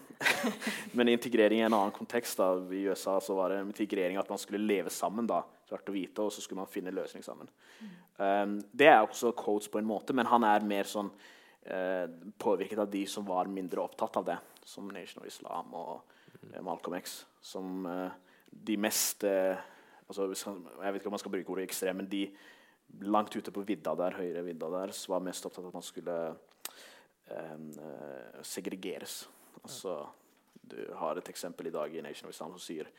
[0.98, 2.38] Men integrering i en annen kontekst.
[2.38, 5.96] da, I USA så var det integrering at man skulle leve sammen, da, svart og
[5.96, 7.50] hvite, og så skulle man finne løsning sammen.
[8.18, 12.06] Um, det er også Coates på en måte, men han er mer sånn uh,
[12.38, 16.04] påvirket av de som var mindre opptatt av det, som Nation of Islam og
[16.44, 16.60] mm.
[16.68, 17.22] Malcolm X.
[17.42, 18.12] Som uh,
[18.52, 19.56] de mest eh,
[20.12, 22.26] altså, Jeg vet ikke om man skal bruke ordet ekstrem, men de
[23.08, 26.18] langt ute på vidda der, høyre vidda der, var mest opptatt av at man skulle
[27.32, 29.24] eh, eh, segregeres.
[29.64, 30.02] Altså,
[30.72, 32.92] du har et eksempel i dag i Nation of Islam som sier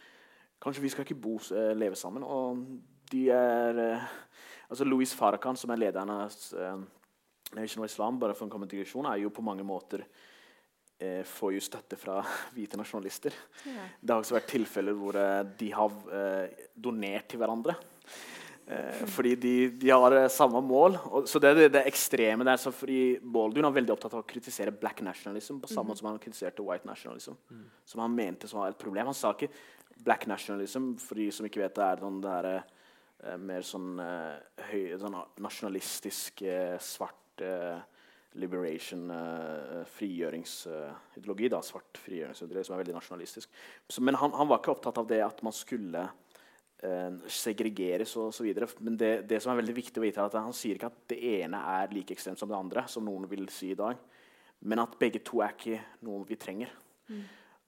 [0.62, 2.22] Kanskje vi skal ikke bo, eh, leve sammen.
[2.22, 2.61] Og
[3.11, 4.05] de er eh,
[4.70, 6.85] altså Louis Farrakhan, som er lederen av eh,
[7.59, 10.05] Nation of Islam, bare for en kort er jo på mange måter
[11.03, 12.21] eh, får jo støtte fra
[12.55, 13.35] hvite nasjonalister.
[13.67, 13.88] Ja.
[14.01, 17.77] Det har også vært tilfeller hvor eh, de har eh, donert til hverandre.
[18.67, 20.97] Eh, fordi de, de har eh, samme mål.
[21.11, 22.61] Og, så det er det, det ekstreme der.
[22.62, 26.12] Så fordi Baldwin er veldig opptatt av å kritisere black nationalism på samme måte som
[26.12, 27.38] han kritiserte white nationalism.
[27.88, 29.11] Som han mente som var et problem.
[29.11, 29.51] Han sa ikke
[30.03, 32.49] black nationalism, for de som ikke vet det, er sånn det her,
[33.23, 37.83] eh, mer sånn, eh, høy, sånn nasjonalistisk, eh, svart eh,
[38.40, 41.51] liberation, uh, frigjøringsideologi.
[41.53, 43.62] da, Svart frigjøringsideologi som er veldig nasjonalistisk.
[43.88, 48.33] Så, men han, han var ikke opptatt av det at man skulle uh, segregeres og
[48.35, 48.71] så videre.
[48.81, 51.05] Men det, det som er veldig viktig å vite, er at han sier ikke at
[51.12, 54.01] det ene er like ekstremt som det andre, som noen vil si i dag,
[54.62, 56.71] men at begge to er ikke noe vi trenger.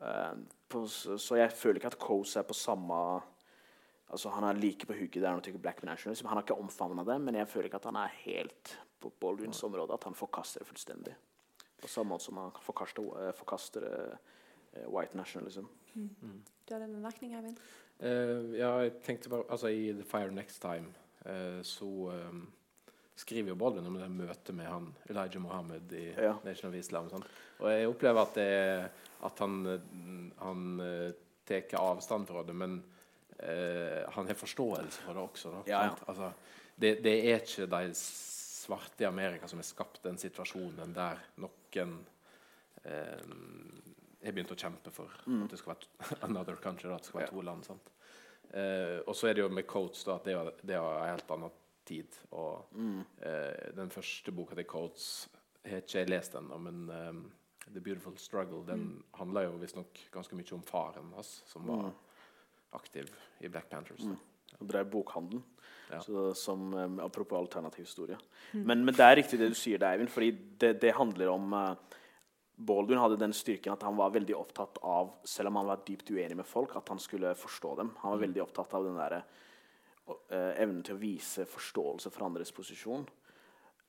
[0.04, 0.32] Eh,
[0.68, 2.96] på, så, jeg føler ikke at Coase er på samme
[4.14, 6.26] Altså Han er like på hugget der når black nationalism.
[6.28, 8.74] Han har ikke omfavna det, men jeg føler ikke at han er helt
[9.04, 9.94] på Baldwins område.
[9.94, 11.14] At han forkaster det fullstendig.
[11.82, 15.68] På samme måte som han forkaster, eh, forkaster eh, white nationalism.
[15.94, 17.62] Du hadde en bemerkning, Eivind?
[18.02, 20.88] Uh, ja, jeg tenkte bare Altså, i The Fire Next Time
[21.28, 22.40] uh, så um,
[23.14, 26.34] skriver jo Baldwin om det møtet med han Elijah Mohammed i Ja.
[26.44, 27.06] Nation of Islam.
[27.06, 27.26] Og, sånn.
[27.60, 28.90] og jeg opplever at, det,
[29.28, 29.86] at han, eh,
[30.40, 31.12] han uh,
[31.46, 32.80] tar avstand fra det, men
[33.38, 35.54] eh, han har forståelse for det også.
[35.54, 35.94] Da, Ja, ja.
[36.08, 36.32] Altså,
[36.74, 37.94] det, det er ikke de
[38.64, 41.98] svarte i Amerika som har skapt den situasjonen der noen
[42.84, 43.34] eh,
[44.24, 45.12] har begynt å kjempe for
[45.44, 47.68] at det skal være another country, at det skal være to land.
[48.54, 51.12] Eh, og så er det jo med Coates da, at det er, det er en
[51.12, 52.18] helt annen tid.
[52.32, 52.76] Og
[53.20, 55.08] eh, den første boka til Coates
[55.64, 57.18] har ikke jeg lest ennå, men eh,
[57.70, 61.90] The Beautiful Struggle den handler jo visstnok ganske mye om faren hans, som var
[62.76, 63.08] aktiv
[63.40, 64.04] i Black Panthers.
[64.04, 64.16] da.
[64.60, 65.42] Og drev bokhandel.
[65.90, 66.00] Ja.
[66.00, 68.16] Så, som, um, apropos alternativ historie.
[68.52, 70.10] Men, men det er riktig det du sier, Eivind.
[70.10, 70.30] fordi
[70.60, 72.00] det, det handler om uh,
[72.54, 76.12] Baldwin hadde den styrken at han var veldig opptatt av, selv om han var dypt
[76.14, 77.90] uenig med folk, at han skulle forstå dem.
[78.02, 79.16] Han var veldig opptatt av den der,
[80.08, 83.06] uh, evnen til å vise forståelse for andres posisjon.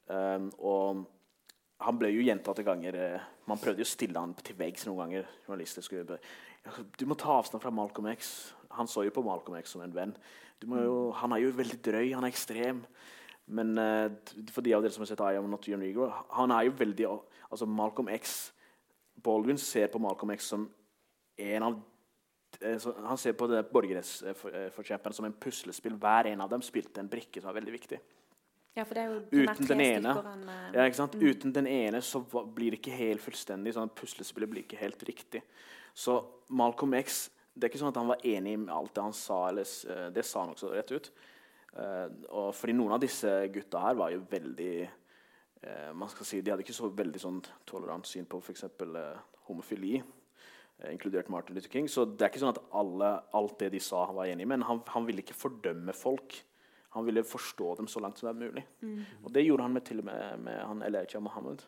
[0.10, 1.06] Um, og
[1.86, 5.00] han ble jo gjentatte ganger uh, Man prøvde jo å stille han til veggs noen
[5.02, 5.32] ganger.
[5.48, 6.20] journalister skulle
[6.98, 8.54] Du må ta avstand fra Malcolm X.
[8.78, 10.16] Han så jo på Malcolm X som en venn.
[10.66, 12.82] Jo, han er jo veldig drøy, han er ekstrem.
[13.46, 14.08] Men eh,
[14.54, 16.72] for de av dere som har sett I Am Not Your Negro Han er jo
[16.80, 18.32] veldig altså Malcolm X
[19.22, 20.64] Baldwin ser på Malcolm X som
[21.38, 21.78] en av
[22.62, 25.98] eh, så Han ser på borgerrettsforkjemperne som en puslespill.
[26.02, 28.02] Hver en av dem spilte en brikke som var veldig viktig.
[28.76, 31.16] Ja, for det er jo Uten den ene han, eh, ja, ikke sant?
[31.16, 33.74] Uten den ene så blir det ikke helt fullstendig.
[33.74, 35.44] sånn at Puslespillet blir ikke helt riktig.
[35.96, 39.14] Så Malcolm X Det er ikke sånn at han var enig med alt det han
[39.16, 39.38] sa.
[39.50, 41.12] Eller, eh, det sa han også rett ut.
[41.76, 46.42] Eh, og fordi noen av disse gutta her var jo veldig eh, man skal si,
[46.42, 48.66] De hadde ikke så veldig sånn tolerant syn på f.eks.
[49.48, 50.02] Homofili.
[50.80, 51.88] eh, inkludert Martin Luther King.
[51.92, 54.52] Så det er ikke sånn at alle, alt det de sa, han var enig i.
[54.52, 56.38] Men han, han ville ikke fordømme folk.
[56.96, 58.66] Han ville forstå dem så langt som det er mulig.
[59.24, 61.64] Og det gjorde han med, til og med med han Elijah Muhammad.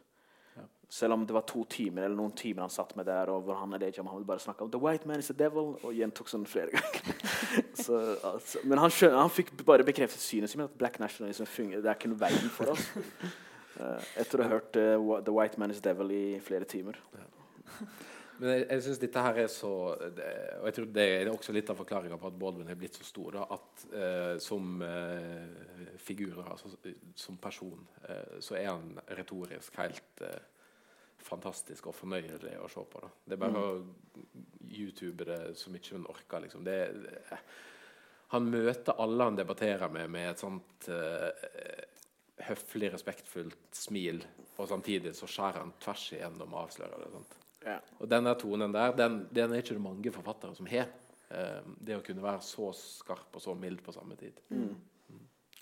[0.89, 3.57] Selv om det var to timer eller noen timer han satt med der, og hvor
[3.59, 6.45] han Elijah Muhammad bare snakka om 'The white man is the devil' og gjentok sånn
[6.47, 7.17] flere ganger.
[7.85, 11.83] så, altså, men han, skjønner, han fikk bare bekreftet synet sitt, at black nationalism fungerer.
[11.83, 12.87] Det er ikke noe veien for oss.
[13.75, 16.95] Uh, etter å ha hørt uh, 'The white man is a devil' i flere timer.
[18.37, 19.71] Men jeg, jeg syns dette her er så
[20.13, 20.27] det,
[20.59, 23.07] Og jeg tror det er også litt av forklaringa på at Baldwin er blitt så
[23.07, 23.39] stor.
[23.39, 24.83] Da, at eh, som
[26.03, 26.69] figur, altså
[27.17, 27.81] som person,
[28.39, 30.21] så er han retorisk helt
[31.27, 33.01] fantastisk og fornøyelig å se på.
[33.03, 33.09] Da.
[33.25, 33.65] Det er bare mm.
[33.65, 36.43] å youtube det så mye hun orker.
[36.45, 36.63] Liksom.
[36.63, 37.39] Det, det,
[38.33, 41.29] han møter alle han debatterer med, med et sånt uh,
[42.47, 44.23] høflig, respektfullt smil,
[44.57, 47.37] og samtidig så skjærer han tvers igjennom og avslører det.
[47.65, 47.79] Ja.
[47.97, 50.91] Og denne tonen der, den, den, er ikke det mange forfattere som har.
[51.27, 54.37] Uh, det å kunne være så skarp og så mild på samme tid.
[54.53, 54.75] Mm.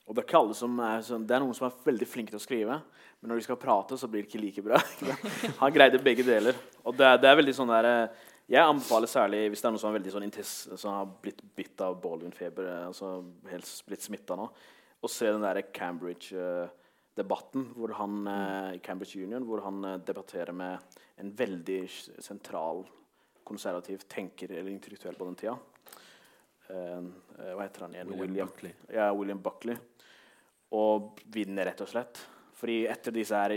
[0.05, 2.43] Og det er, som er, sånn, det er noen som er veldig flinke til å
[2.43, 2.75] skrive,
[3.17, 4.77] men når de skal prate, så blir det ikke like bra.
[5.63, 6.53] Han greide begge deler.
[6.85, 9.81] Og det, det er veldig sånn der, eh, Jeg anbefaler særlig hvis det er noen
[9.81, 13.05] som, er veldig sånn som har blitt bitt av Baldwin-feber, eh, altså
[13.49, 14.45] helt blitt smitta nå,
[15.01, 18.13] å se den der Cambridge-debatten hvor han,
[18.77, 20.77] i Cambridge Union hvor han debatterer med
[21.21, 21.79] en veldig
[22.19, 22.83] sentral
[23.45, 25.57] konservativ tenker eller intellektuell på den tida.
[26.65, 27.11] Uh,
[27.53, 28.09] hva heter han igjen?
[28.09, 28.73] William, William Buckley.
[28.95, 29.77] Ja, William Buckley
[30.75, 32.21] og vinner, rett og slett.
[32.55, 33.53] Fordi etter disse her,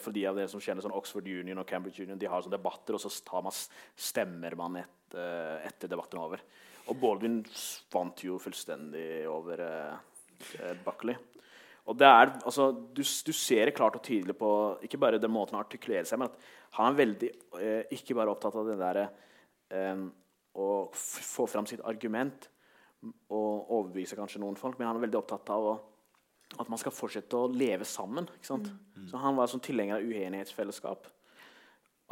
[0.00, 2.58] for de av dere som kjenner sånn Oxford Union og Cambridge Union, de har sånne
[2.58, 3.54] debatter, og så man,
[3.96, 6.44] stemmer man et, uh, etter debatten er over.
[6.86, 7.40] Og Baldwin
[7.92, 11.16] vant jo fullstendig over uh, Buckley.
[11.86, 14.50] Og det er, altså, du, du, ser det klart og tydelig på
[14.86, 17.30] ikke bare den måten han artikulerer seg, men at han er veldig
[17.62, 19.08] eh, ikke bare opptatt av det derre
[20.56, 22.44] å få fram sitt argument
[23.02, 25.74] og overbevise kanskje noen folk, men han er veldig opptatt av å
[26.54, 28.28] at man skal fortsette å leve sammen.
[28.38, 29.06] Mm.
[29.10, 31.08] Så Han var sånn tilhenger av uenighetsfellesskap.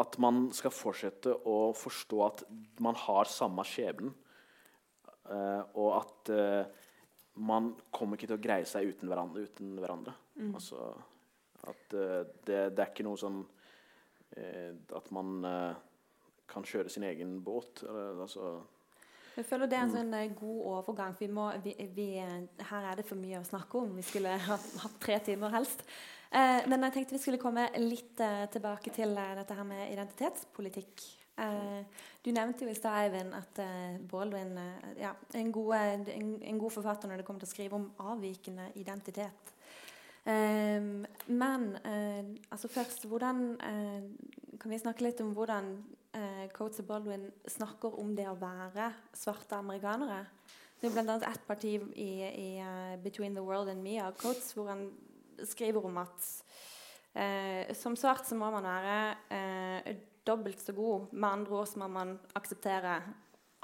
[0.02, 2.42] At man skal fortsette å forstå at
[2.82, 4.14] man har samme skjebnen.
[5.30, 6.66] eh, og at uh,
[7.34, 9.46] man kommer ikke til å greie seg uten hverandre.
[9.48, 10.14] Uten hverandre.
[10.38, 10.52] Mm.
[10.54, 10.90] Altså,
[11.64, 13.44] at uh, det, det, er ikke noe sånn
[14.34, 15.44] At man
[16.50, 17.84] kan kjøre sin egen båt.
[17.86, 18.56] Eller, altså,
[19.34, 19.96] jeg føler det er en mm.
[19.98, 21.14] sånn god overgang.
[21.18, 23.96] Vi må, vi, vi, her er det for mye å snakke om.
[23.98, 25.82] Vi skulle hatt, ha tre timer helst.
[26.34, 31.06] Eh, men jeg tenkte vi skulle komme litt eh, tilbake til dette her med identitetspolitikk.
[31.38, 34.54] Eh, du nevnte jo i stad, Eivind, at eh, Baldwin
[35.00, 35.74] ja, er en god,
[36.14, 39.50] en, god, forfatter når det kommer til å skrive om avvikende identitet.
[40.24, 41.64] men
[42.48, 43.58] altså først, hvordan
[44.56, 45.66] Kan vi snakke litt om hvordan
[46.14, 50.22] eh, Coates og Baldwin snakker om det å være svarte amerikanere.
[50.80, 51.16] Det er bl.a.
[51.30, 54.90] ett parti i, i uh, 'Between the World and Me' av Coates hvor han
[55.44, 56.26] skriver om at
[57.14, 58.98] eh, som svart så må man være
[59.34, 61.12] eh, dobbelt så god.
[61.12, 62.96] Med andre ord så må man akseptere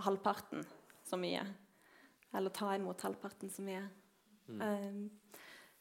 [0.05, 0.65] halvparten
[1.07, 1.43] så mye.
[2.37, 3.83] Eller ta imot halvparten så mye.
[4.51, 5.11] Mm.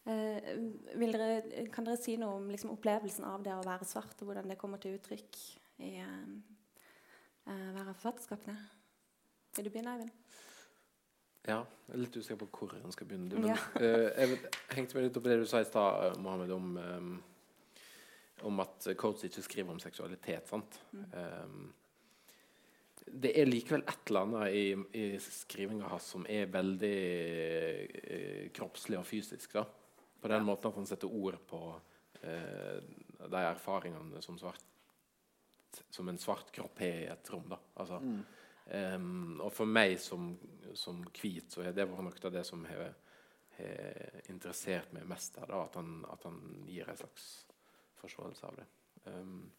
[0.10, 0.50] Eh,
[0.96, 1.42] dere,
[1.74, 4.58] kan dere si noe om liksom, opplevelsen av det å være svart, og hvordan det
[4.60, 5.40] kommer til uttrykk
[5.86, 8.56] i, uh, være forfatterskapene.
[9.58, 10.16] Vil du begynne, Eivind?
[11.48, 13.40] Ja, jeg er litt usikker på hvor jeg skal begynne.
[13.40, 13.60] Men, ja.
[13.80, 14.40] uh, jeg
[14.78, 17.14] hengte meg litt opp i det du sa i stad, eh, Mohammed, om, um,
[18.48, 20.48] om at Coates ikke skriver om seksualitet.
[20.50, 20.80] sant?
[20.92, 21.74] Mm.
[23.10, 24.66] Det er likevel et eller annet i,
[25.00, 26.98] i skrivinga hans som er veldig
[27.98, 29.54] eh, kroppslig og fysisk.
[29.54, 29.66] da.
[30.20, 30.46] På den ja.
[30.46, 31.62] måten at han setter ord på
[32.22, 32.78] eh,
[33.26, 34.66] de erfaringene som svart
[35.90, 37.46] som en svart kropp har i et rom.
[37.50, 37.58] da.
[37.78, 38.22] Altså, mm.
[38.96, 40.32] um, og for meg som,
[40.74, 42.90] som hvit så er det vært noe av det som har,
[44.32, 45.36] interessert meg mest.
[45.36, 47.26] Da, at, han, at han gir en slags
[48.02, 48.68] forståelse av det.
[49.10, 49.52] Um,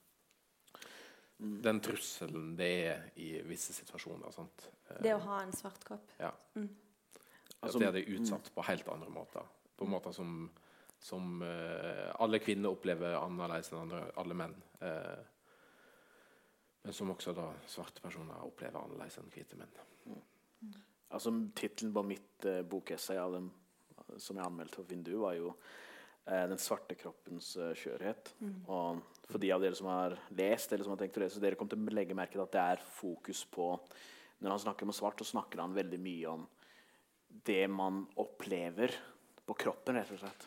[1.40, 4.32] den trusselen det er i visse situasjoner.
[4.34, 4.66] Sant?
[5.00, 6.12] Det å ha en svart kropp?
[6.20, 6.32] Ja.
[6.54, 6.68] Mm.
[7.60, 9.48] Altså, det er det utsatt på helt andre måter.
[9.76, 10.44] På måter som,
[11.00, 14.56] som uh, alle kvinner opplever annerledes enn andre, alle menn.
[14.80, 15.20] Uh,
[16.82, 19.80] men som også da svarte personer opplever annerledes enn hvite menn.
[20.08, 20.74] Mm.
[21.16, 23.50] Altså Tittelen på mitt uh, bokessay av dem,
[24.16, 25.54] som jeg anmeldte for Vindu, var jo
[26.30, 28.32] 'Den svarte kroppens uh, skjørhet'.
[28.38, 28.54] Mm.
[28.70, 31.58] Og for de av dere som har lest, eller som har tenkt å lese, dere
[31.58, 33.72] kommer til å legge merke til at det er fokus på
[34.40, 36.46] Når han snakker om svart, så snakker han veldig mye om
[37.44, 38.94] det man opplever
[39.44, 40.46] på kroppen, rett og slett.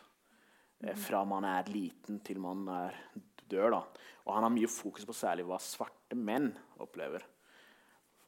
[0.82, 0.96] Mm.
[0.98, 2.98] Fra man er liten til man er
[3.46, 3.70] dør.
[3.76, 3.80] da.
[4.26, 6.50] Og han har mye fokus på særlig hva svarte menn
[6.82, 7.22] opplever.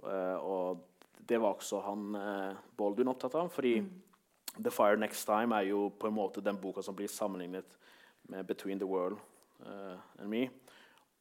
[0.07, 0.87] Og
[1.19, 2.07] det var også han
[2.79, 3.51] Baldwin opptatt av.
[3.51, 3.91] fordi mm.
[4.57, 7.77] 'The Fire Next Time' er jo på en måte den boka som blir sammenlignet
[8.29, 9.19] med 'Between the World
[9.61, 10.51] uh, and Me'.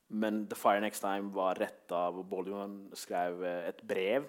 [0.07, 4.27] men The Fire Next Time var retta hvor Bollywood skrev eh, et brev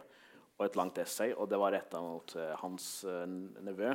[0.59, 3.27] og et langt essay, og det var retta mot uh, hans uh,
[3.61, 3.93] nevø,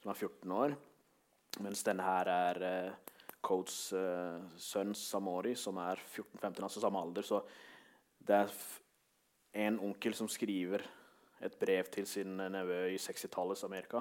[0.00, 0.76] som er 14 år.
[1.60, 2.92] Mens denne her er uh,
[3.42, 3.92] Codes
[4.56, 7.22] sønn Samori, som er 14-15, altså samme alder.
[7.22, 7.42] Så
[8.22, 8.54] det er
[9.66, 10.86] en onkel som skriver
[11.44, 14.00] et brev til sin nevø i 60-tallets Amerika,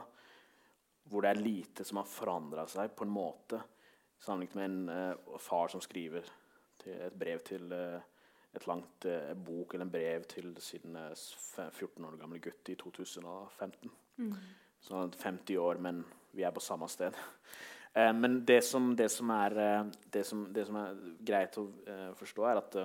[1.11, 3.59] hvor det er lite som har forandra seg på en måte,
[4.23, 6.29] sammenlignet med en far som skriver
[6.87, 7.99] et brev til uh,
[8.53, 13.91] et langt uh, bok eller en brev til sin 14 år gamle gutt i 2015.
[14.17, 14.33] Mm.
[14.83, 17.15] Så 50 år, men vi er på samme sted.
[17.95, 21.67] Uh, men det som, det, som er, det, som, det som, er, greit å
[22.19, 22.79] forstå, er at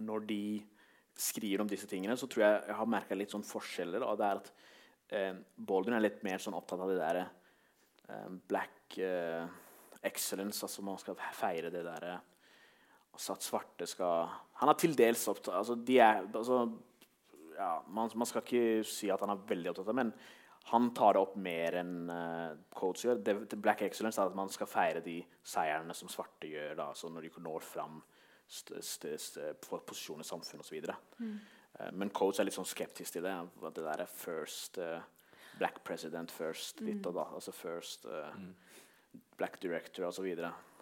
[0.00, 0.42] når de
[1.20, 4.04] skriver om disse tingene, så tror jeg jeg har merka litt sånn forskjeller.
[4.06, 4.52] og det er at
[5.56, 7.24] Baldwin er litt mer sånn opptatt av det der
[8.46, 8.94] black
[10.06, 12.18] excellence, altså man skal feire det derre
[13.10, 14.28] Altså at svarte skal
[14.60, 16.60] Han er til dels opptatt altså de er, altså,
[17.56, 20.12] ja, man, man, skal ikke si at han er veldig opptatt av men
[20.70, 23.20] han tar det opp mer enn uh, Coates gjør.
[23.24, 26.90] Det, det Black Excellence er at man skal feire de seirene som svarte gjør, da,
[26.92, 27.96] altså når de når fram
[29.86, 30.90] posisjon i samfunnet osv.
[31.18, 31.38] Mm.
[31.78, 33.36] Uh, men Coates er litt sånn skeptisk til det.
[33.38, 34.98] At det der er first uh,
[35.60, 37.02] black president first, mm.
[37.04, 38.52] og da, altså first uh, mm.
[39.38, 40.28] black director osv.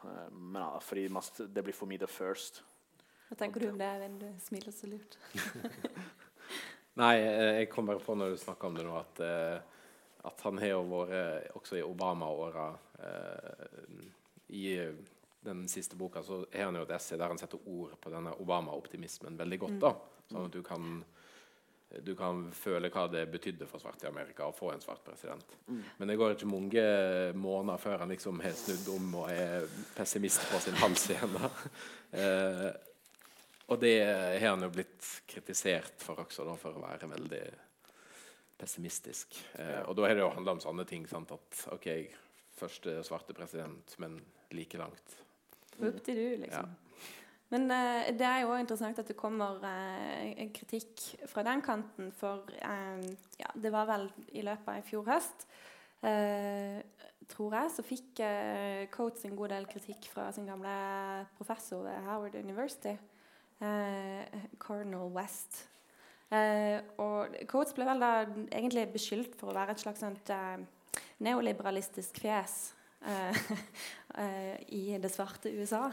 [0.05, 1.09] Eh, men ja, fordi
[1.39, 2.63] det blir for mye the first.
[3.29, 4.23] Hva tenker du om det, Eivind?
[4.23, 5.19] Du smiler så lurt.
[7.01, 9.59] Nei, eh, jeg kom bare på når du snakka om det nå, at, eh,
[10.29, 12.71] at han har jo vært også i Obama-åra
[14.49, 14.65] I
[15.49, 18.35] den siste boka så har han jo et essay der han setter ord på denne
[18.43, 19.79] Obama-optimismen veldig godt.
[19.83, 19.95] da,
[20.29, 21.01] Sånn at du kan
[22.05, 25.55] du kan føle hva det betydde for svarte i Amerika å få en svart president.
[25.67, 25.79] Mm.
[25.97, 26.83] Men det går ikke mange
[27.33, 29.65] måneder før han liksom har snudd om og er
[29.97, 31.39] pessimist på sin hals igjen.
[32.21, 32.69] eh,
[33.69, 37.43] og det har han jo blitt kritisert for også, da, for å være veldig
[38.61, 39.41] pessimistisk.
[39.57, 41.09] Eh, og da har det jo handla om sånne ting.
[41.09, 41.33] Sant?
[41.33, 41.89] At OK,
[42.59, 44.21] første svarte president, men
[44.53, 45.19] like langt.
[45.79, 46.77] Opp til du, liksom.
[47.49, 52.11] Men uh, det er jo interessant at det kommer uh, kritikk fra den kanten.
[52.17, 53.07] For uh,
[53.41, 55.49] ja, det var vel i løpet av i fjor høst,
[57.29, 58.21] tror jeg, så fikk
[58.95, 60.75] Coates en god del kritikk fra sin gamle
[61.35, 62.93] professor ved Howard University,
[64.63, 65.59] Cardinal West.
[67.03, 70.31] og Coates ble vel da egentlig beskyldt for å være et slags sånt
[71.19, 72.61] neoliberalistisk fjes
[74.17, 75.85] i det svarte USA.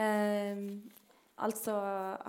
[0.00, 0.62] Eh,
[1.44, 1.76] altså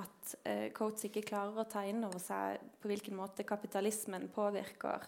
[0.02, 5.06] at eh, Coates ikke klarer å ta inn over seg på hvilken måte kapitalismen påvirker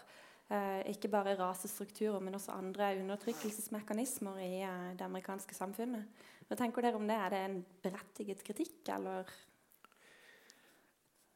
[0.48, 6.22] eh, ikke bare rasestrukturer, men også andre undertrykkelsesmekanismer i eh, det amerikanske samfunnet.
[6.48, 7.16] Hva tenker dere om det?
[7.16, 9.28] Er det en berettiget kritikk, eller?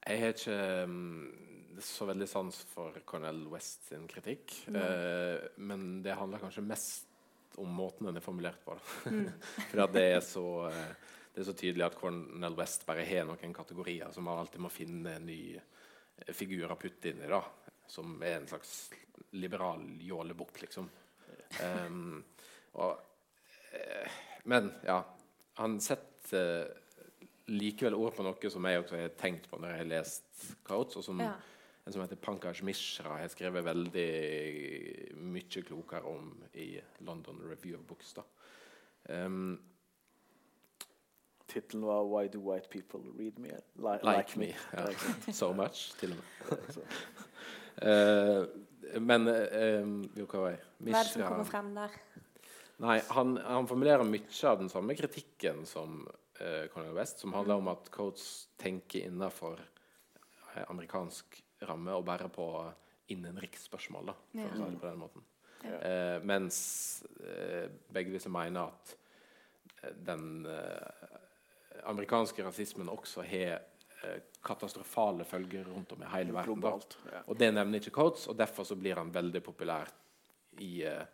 [0.08, 0.58] Jeg har ikke
[0.88, 4.54] um, så veldig sans for Cornel West sin kritikk.
[4.68, 7.07] Eh, men det handler kanskje mest
[7.58, 8.76] om måten den er formulert på.
[9.70, 10.96] For det er så eh,
[11.38, 14.72] det er så tydelig at Cornel West bare har noen kategorier som man alltid må
[14.74, 17.38] finne en ny eh, figur å putte inn i, da,
[17.86, 18.72] som er en slags
[19.38, 20.88] liberal jålebukk, liksom.
[21.62, 22.18] Um,
[22.82, 22.98] og,
[23.70, 24.16] uh,
[24.50, 24.98] men ja,
[25.60, 26.72] han setter
[27.54, 30.98] likevel ord på noe som jeg også har tenkt på når jeg har lest Kaots,
[30.98, 31.30] og som ja.
[31.88, 34.08] En som heter Pankaj Mishra har skrevet veldig
[35.24, 36.74] mye klokere om i
[37.06, 38.12] London Review of Books.
[38.12, 38.24] da.
[39.08, 39.56] Um,
[41.48, 44.54] Tittelen var 'Why do white people read me li like, like, me'?
[44.72, 45.32] Ja.
[45.32, 46.76] so much, til og med.
[47.88, 50.60] uh, men um, jo, hva var jeg?
[50.78, 51.98] Hva er det som kommer frem der?
[52.78, 57.54] Nei, han, han, formulerer mye av den samme kritikken som uh, Cornel West, som handler
[57.54, 62.46] om at Coates tenker innenfor uh, amerikansk ramme og bære på
[63.14, 64.46] innenriksspørsmål, ja.
[64.52, 65.10] å.
[65.64, 65.78] Ja.
[65.78, 66.58] Eh, mens
[67.90, 70.46] begge disse mener at den
[71.88, 73.60] amerikanske rasismen også har
[74.02, 76.54] eh, katastrofale følger rundt om i hele verden.
[76.54, 77.22] Globalt, ja.
[77.26, 79.90] Og Det nevner ikke Coates, og derfor så blir han veldig populær
[80.58, 81.04] i uh,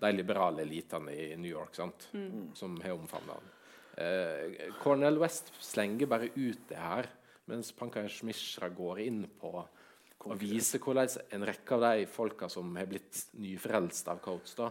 [0.00, 1.78] de liberale elitene i New York,
[2.12, 2.54] mm.
[2.54, 3.52] som har omfavnet han.
[3.94, 7.08] Uh, Cornel West slenger bare ut det her,
[7.50, 9.52] mens Pankaj Mishra går inn på
[10.24, 14.70] å vise hvordan en rekke av de folka som har blitt nyfrelst av Coates, da,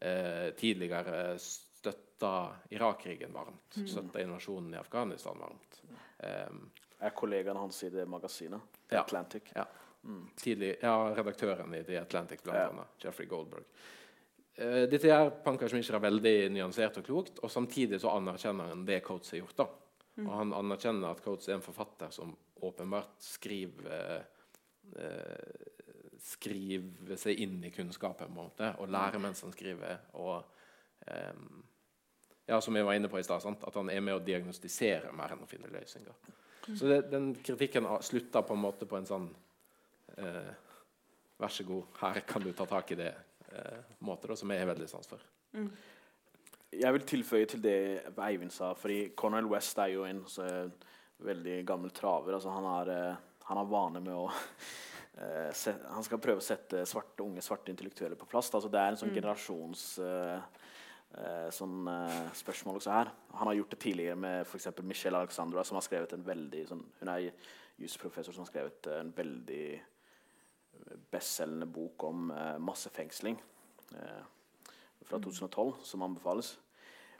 [0.00, 2.32] eh, tidligere støtta
[2.70, 3.76] Irak-krigen varmt.
[3.76, 3.88] Mm.
[3.88, 5.82] Støtta invasjonen i Afghanistan varmt.
[6.18, 6.64] Um,
[6.98, 8.80] er kollegaen hans i det magasinet?
[8.88, 9.52] The ja, Atlantic?
[9.54, 9.66] Ja.
[10.04, 10.24] Mm.
[10.36, 12.68] Tidlig, ja, redaktøren i The Atlantic, blant ja.
[12.72, 12.96] annet.
[13.04, 13.68] Jeffrey Goldberg.
[14.58, 19.02] Uh, dette er Pankaj Mishra veldig nyansert og klokt, og samtidig så anerkjenner han det
[19.06, 19.60] Coates har gjort.
[19.60, 19.68] da.
[20.24, 22.32] Og han anerkjenner at Coates er en forfatter som
[22.66, 24.37] åpenbart skriver eh,
[26.18, 30.00] Skriver seg inn i kunnskapen på en måte, og lære mens han skriver.
[30.18, 30.42] og
[31.06, 31.42] eh,
[32.48, 35.34] ja, som jeg var inne på i stad, at han er med å diagnostisere mer
[35.34, 36.14] enn å finne løsninger.
[36.68, 39.28] Så det, den kritikken slutta på en måte på en sånn
[40.16, 40.56] eh,
[41.38, 43.12] Vær så god, her kan du ta tak i det
[43.54, 45.22] eh, måte da, som jeg har veldig sans for.
[45.54, 45.68] Mm.
[46.74, 47.76] Jeg vil tilføye til det
[48.10, 50.48] Eivind sa, fordi Cornel West er jo en så,
[51.22, 52.34] veldig gammel traver.
[52.34, 56.44] Altså, han, har, eh, han har vane med å eh, se, Han skal prøve å
[56.44, 58.50] sette svarte, unge svarte intellektuelle på plass.
[58.52, 59.16] Altså, det er en sånn mm.
[59.16, 60.66] generasjons uh,
[61.56, 63.12] sånn uh, spørsmål også her.
[63.40, 66.84] Han har gjort det tidligere med for Michelle Alexandra, som har skrevet en veldig sånn,
[67.00, 67.30] Hun er
[67.80, 69.64] jusprofessor som har skrevet en veldig
[71.08, 73.40] bestselgende bok om uh, massefengsling
[75.08, 75.84] fra 2012, mm.
[75.88, 76.58] som anbefales.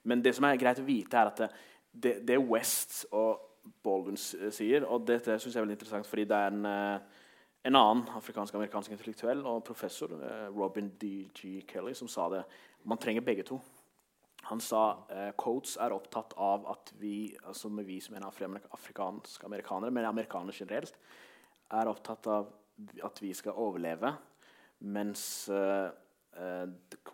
[0.05, 1.49] Men det som er greit å vite, er at det,
[1.89, 3.48] det, det West og
[3.85, 7.25] Baldwin sier, og dette syns jeg er veldig interessant, fordi det er en eh,
[7.69, 11.65] en annen afrikansk-amerikansk intellektuell og professor, eh, Robin D.G.
[11.69, 12.45] Kelly, som sa det.
[12.85, 13.59] Man trenger begge to.
[14.49, 19.47] Han sa eh, Coates er opptatt av at vi, altså med vi som er afrikanske
[19.47, 20.97] amerikanere, men amerikanere generelt,
[21.71, 22.49] er opptatt av
[23.05, 24.15] at vi skal overleve,
[24.87, 25.91] mens eh,
[26.39, 26.67] eh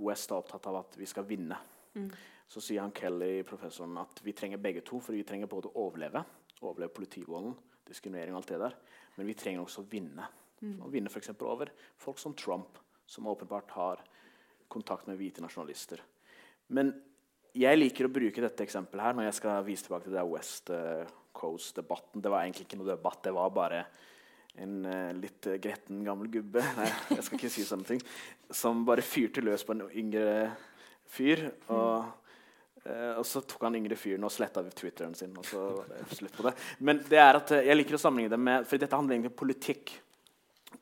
[0.04, 1.56] West er opptatt av at vi skal vinne.
[1.94, 2.10] Mm.
[2.50, 5.86] Så sier han Kelly, professoren, at vi trenger begge to, for vi trenger både å
[5.86, 6.22] overleve,
[6.70, 7.54] overleve politivolden,
[7.84, 8.76] diskriminering og alt det der,
[9.18, 10.28] men vi trenger også å vinne.
[10.62, 10.78] Mm.
[10.84, 11.34] Å vinne f.eks.
[11.44, 14.04] over folk som Trump, som åpenbart har
[14.72, 16.00] kontakt med hvite nasjonalister.
[16.74, 16.94] Men
[17.54, 20.72] jeg liker å bruke dette eksempelet her når jeg skal vise tilbake til det West
[20.74, 21.04] uh,
[21.36, 22.22] Coast-debatten.
[22.24, 23.84] Det var egentlig ikke noe debatt, det var bare
[24.64, 28.02] en uh, litt uh, gretten gammel gubbe Nei, jeg skal ikke si sånne ting.
[28.50, 30.26] Som bare fyrte løs på en yngre
[31.14, 31.46] fyr.
[31.68, 32.23] Og,
[32.88, 35.36] uh, og så tok han yngre fyren og sletta Twitteren sin.
[35.38, 35.66] og så
[36.12, 36.54] slutt på det.
[36.78, 39.40] Men det er at jeg liker å sammenligne det med For dette handler egentlig om
[39.44, 39.96] politikk.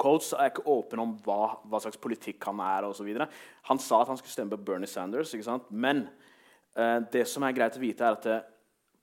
[0.00, 2.88] Coates er ikke åpen om hva, hva slags politikk han er.
[2.88, 3.28] Og så videre.
[3.68, 5.34] han sa at han skulle stemme på Bernie Sanders,
[5.70, 6.07] men
[6.72, 8.38] Uh, det som er greit å vite, er at det,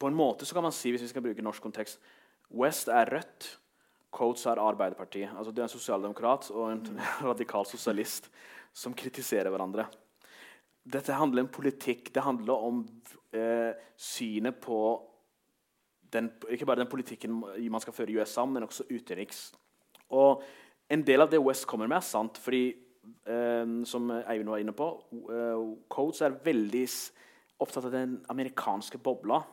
[0.02, 2.00] på en måte så kan man si, hvis vi skal bruke norsk kontekst
[2.58, 3.46] West er Rødt,
[4.10, 5.30] Coates er Arbeiderpartiet.
[5.38, 8.32] Altså Du er en sosialdemokrat og en radikal sosialist
[8.74, 9.86] som kritiserer hverandre.
[10.84, 12.14] Dette handler om politikk.
[12.14, 12.82] Det handler om
[13.36, 14.80] eh, synet på
[16.10, 19.50] den, ikke bare den politikken man skal føre i USA, men også utenriks.
[20.16, 20.42] Og
[20.90, 22.38] en del av det West kommer med, er sant.
[22.42, 22.74] fordi,
[23.30, 24.90] eh, som Eivind var inne på,
[25.90, 26.86] Coates er veldig
[27.60, 29.44] opptatt av den amerikanske bobla.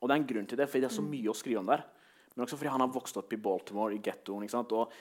[0.00, 1.12] Og det er en grunn til det, fordi det er så mm.
[1.12, 1.84] mye å skrive om der.
[2.34, 4.44] Men også fordi han har vokst opp i Baltimore, i gettoen.
[4.46, 4.92] Og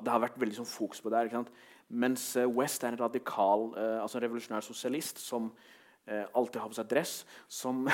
[0.00, 1.44] det har vært veldig sånn, fokus på det.
[1.92, 6.70] Mens uh, West er en radikal, uh, altså en revolusjonær sosialist som uh, alltid har
[6.72, 7.14] på seg dress.
[7.50, 7.84] Som,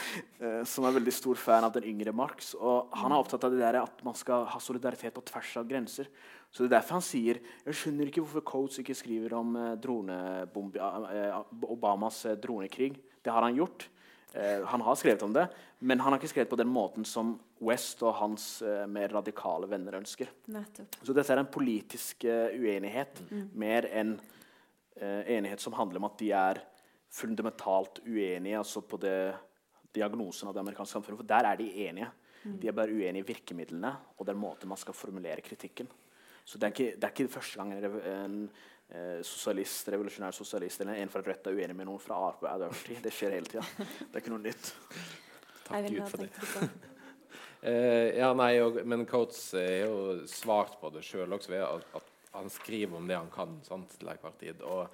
[0.72, 2.54] som, er veldig stor fan av den yngre Marx.
[2.58, 5.68] Og han er opptatt av det der at man skal ha solidaritet på tvers av
[5.70, 6.10] grenser.
[6.50, 9.56] Så det er derfor han sier Jeg skjønner ikke hvorfor Coates ikke skriver om
[11.66, 12.94] Obamas dronekrig.
[13.20, 13.88] Det har han gjort.
[14.34, 15.46] Eh, han har skrevet om det,
[15.78, 19.68] men han har ikke skrevet på den måten som West og hans eh, mer radikale
[19.70, 20.30] venner ønsker.
[20.52, 20.98] Nettopp.
[21.02, 23.44] Så dette er en politisk uh, uenighet mm.
[23.58, 24.16] mer enn
[24.96, 26.58] enighet som handler om at de er
[27.12, 29.34] fundamentalt uenige altså på det,
[29.92, 31.20] diagnosen av det amerikanske samfunnet.
[31.20, 32.08] For der er de enige.
[32.46, 32.54] Mm.
[32.62, 35.90] De er bare uenige i virkemidlene og den måten man skal formulere kritikken.
[36.46, 38.64] Så det er ikke, det er ikke første gang en, eh,
[39.26, 42.44] sosialist, revolusjonær sosialist eller en fra Rødt er uenig med noen fra Ap.
[43.02, 43.64] Det skjer hele tida.
[43.76, 44.70] Det er ikke noe nytt.
[45.66, 46.68] Takk Gud for det.
[47.66, 49.98] uh, ja, nei, og, men Coates har jo
[50.30, 53.94] svart på det sjøl også ved at, at, han skriver om det han kan sant,
[53.96, 54.60] til tid.
[54.68, 54.90] Og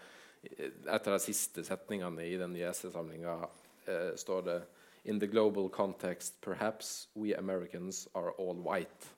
[0.47, 4.61] et av de siste setningene i den JS-samlinga uh, står det
[5.05, 9.11] In the global context, perhaps we Americans are all white.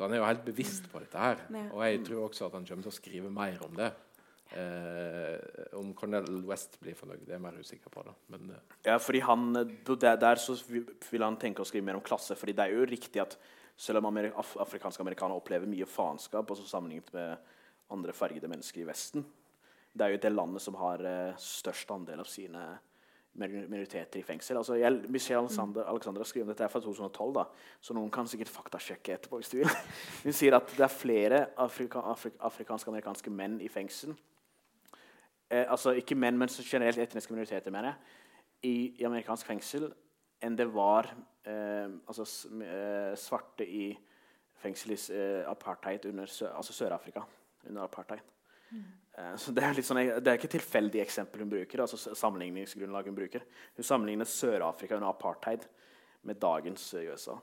[0.00, 1.42] Så han er jo helt bevisst på dette her.
[1.74, 3.90] Og jeg tror også at han kommer til å skrive mer om det.
[4.56, 8.06] Eh, om Cornell West blir fornøyd, det er jeg mer usikker på.
[8.06, 8.14] da.
[8.32, 8.78] Men, eh.
[8.88, 12.32] Ja, fordi han, der, der, så vil han tenke å skrive mer om klasse.
[12.32, 13.36] fordi det er jo riktig at
[13.76, 14.32] selv om amerik
[14.64, 17.36] afrikanske amerikanere opplever mye faenskap også sammenlignet med
[17.92, 19.26] andre fargede mennesker i Vesten,
[19.92, 22.64] det er jo det landet som har eh, størst andel av sine
[23.38, 24.58] minoriteter i fengsel.
[24.58, 27.44] Altså, jeg, Michelle Alexander, Alexandra skriver om dette er fra 2012, da,
[27.80, 29.38] så noen kan sikkert faktasjekke etterpå.
[29.38, 29.70] hvis du vil.
[30.24, 34.16] Hun sier at det er flere afrika, afrik, afrikanske-amerikanske menn i fengsel.
[35.50, 38.16] Eh, altså Ikke menn, men generelt etniske minoriteter, mener jeg.
[38.62, 39.88] I, i amerikansk fengsel
[40.44, 41.08] enn det var
[41.48, 42.26] eh, altså,
[42.64, 43.92] eh, svarte i
[44.60, 47.24] fengsel i eh, apartheid under altså Sør-Afrika.
[47.68, 48.20] under apartheid.
[48.70, 48.84] Mm.
[49.20, 51.84] Eh, så det er, sånn, det er ikke tilfeldige eksempel hun bruker.
[51.84, 53.44] altså sammenligningsgrunnlag Hun bruker.
[53.76, 55.66] Hun sammenligner Sør-Afrika under apartheid
[56.22, 57.36] med dagens eh, USA.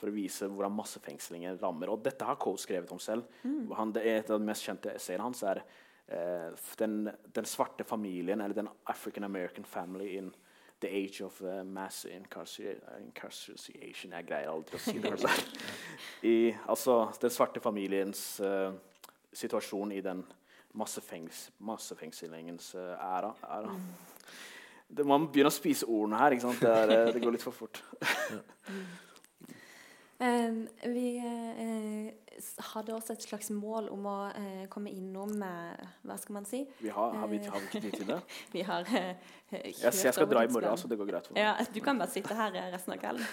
[0.00, 1.92] For å vise hvordan massefengslinger rammer.
[1.92, 3.28] Og dette har Coe skrevet om selv.
[3.76, 5.60] Han, det er et av de mest kjente essayene hans er
[6.08, 6.48] eh,
[6.80, 7.02] den,
[7.34, 10.32] den svarte familien, eller den African American family in
[10.80, 15.12] the age of uh, mass incarceration Jeg greier aldri å si det.
[16.30, 18.72] I, altså den svarte familiens uh,
[19.28, 20.24] situasjon i den
[20.74, 23.34] massefengs, massefengslingens æra.
[23.44, 23.74] æra.
[24.90, 26.34] Det, man begynner å spise ordene her.
[26.34, 26.62] ikke sant?
[26.62, 27.82] Det, er, eh, det går litt for fort.
[30.20, 32.08] Um, vi uh,
[32.74, 36.60] hadde også et slags mål om å uh, komme innom eh, Hva skal man si?
[36.76, 38.18] Vi har, har, vi, har vi ikke tid til det?
[38.52, 41.32] Vi har Jeg, skal dra i morgen, så det går greit.
[41.40, 43.24] Ja, du kan bare sitte her resten av kvelden.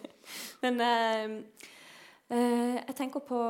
[0.64, 0.80] Men
[2.32, 3.42] jeg tenker på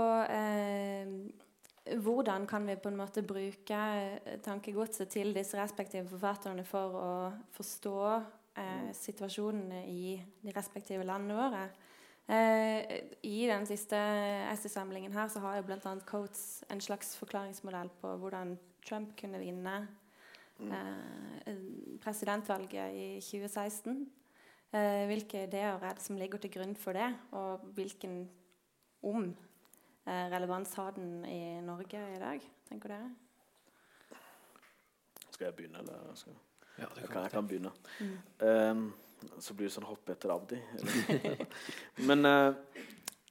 [1.83, 7.15] hvordan kan vi på en måte bruke eh, tankegodset til disse respektive forfatterne for å
[7.57, 7.97] forstå
[8.59, 11.65] eh, situasjonene i de respektive landene våre?
[12.31, 13.99] Eh, I den siste
[14.53, 15.97] essaysamlingen her så har jo bl.a.
[16.07, 18.55] Coates en slags forklaringsmodell på hvordan
[18.87, 19.77] Trump kunne vinne
[20.63, 21.57] eh,
[22.03, 24.05] presidentvalget i 2016.
[24.73, 28.23] Eh, hvilke ideer er det som ligger til grunn for det, og hvilken
[29.03, 29.33] om
[30.05, 33.11] relevans har den i Norge i dag, tenker dere?
[35.31, 36.17] Skal jeg begynne, eller?
[36.19, 36.35] Skal...
[36.79, 37.73] Ja, det Jeg kan jeg kan begynne.
[38.43, 38.87] Ehm,
[39.39, 40.59] så blir det sånn hoppe etter Abdi.
[42.09, 42.55] Men uh,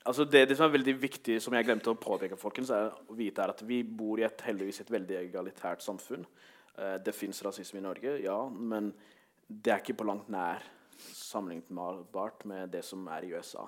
[0.03, 3.17] altså det, det som er veldig viktig, som jeg glemte å påpeke, folkens, er å
[3.17, 6.25] vite er at vi bor i et, heldigvis et veldig egalitært samfunn.
[6.77, 8.93] Uh, det fins rasisme i Norge, ja, men
[9.47, 10.63] det er ikke på langt nær
[11.01, 13.65] sammenlignbart med det som er i USA.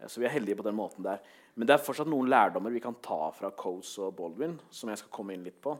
[0.00, 1.18] Eh, Så vi er heldige på den måten der.
[1.56, 4.98] Men det er fortsatt noen lærdommer vi kan ta fra Coates og Baldwin, som jeg
[4.98, 5.76] skal komme inn litt på.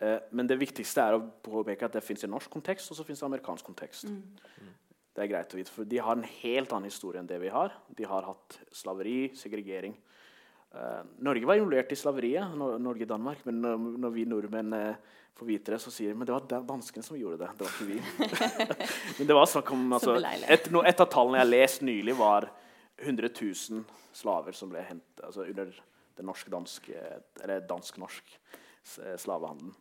[0.00, 3.04] Eh, Men det viktigste er å påpeke at det fins en norsk kontekst og så
[3.04, 4.06] det amerikansk kontekst.
[5.14, 7.48] Det er greit å vite, for De har en helt annen historie enn det vi
[7.48, 7.72] har.
[7.96, 9.94] De har hatt slaveri, segregering.
[10.72, 13.44] Eh, Norge var involvert i slaveriet, Nor- Norge og Danmark.
[13.44, 14.96] Men når, vi nordmenn
[15.36, 17.50] får vite det, så sier de men det var danskene som gjorde det.
[17.58, 18.00] Det var ikke vi.
[19.18, 20.16] men det var snakk om altså,
[20.48, 22.48] et, et av tallene jeg har lest nylig, var
[23.00, 25.70] 100 000 slaver som ble hentet altså, under
[26.16, 26.96] den norsk-danske
[27.42, 28.34] Eller dansk-norsk
[28.84, 29.74] s- slavehandelen.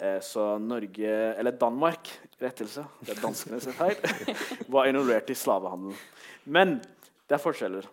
[0.00, 2.08] Eh, Så Norge Eller Danmark,
[2.40, 3.96] rettelse, det er danskene sin feil,
[4.74, 5.96] var involvert i slavehandelen.
[6.46, 6.78] Men
[7.28, 7.86] det er forskjeller.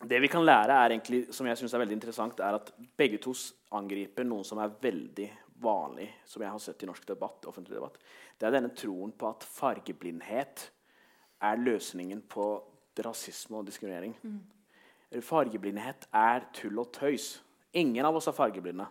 [0.00, 3.18] Det vi kan lære, er egentlig, som jeg synes er veldig interessant, er at begge
[3.20, 3.34] to
[3.76, 5.26] angriper noen som er veldig
[5.60, 7.98] vanlig, som jeg har sett i norsk debatt, offentlig debatt.
[8.38, 10.70] Det er denne troen på at fargeblindhet
[11.44, 12.46] er løsningen på
[12.98, 14.14] rasisme og diskriminering.
[15.22, 17.40] Fargeblindhet er tull og tøys.
[17.74, 18.86] Ingen av oss er fargeblinde.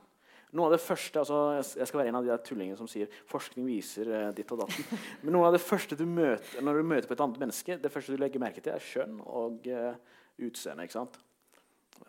[0.57, 3.07] Noe av det første, altså, jeg- skal være en av de der tullingene som sier
[3.27, 4.83] forskning viser eh, ditt og datten.
[5.23, 7.91] Men noe av det første du møter når du møter på et annet menneske, det
[7.91, 9.93] første du legger merke til, er kjønn og eh,
[10.39, 10.83] utseende.
[10.83, 11.19] ikke sant?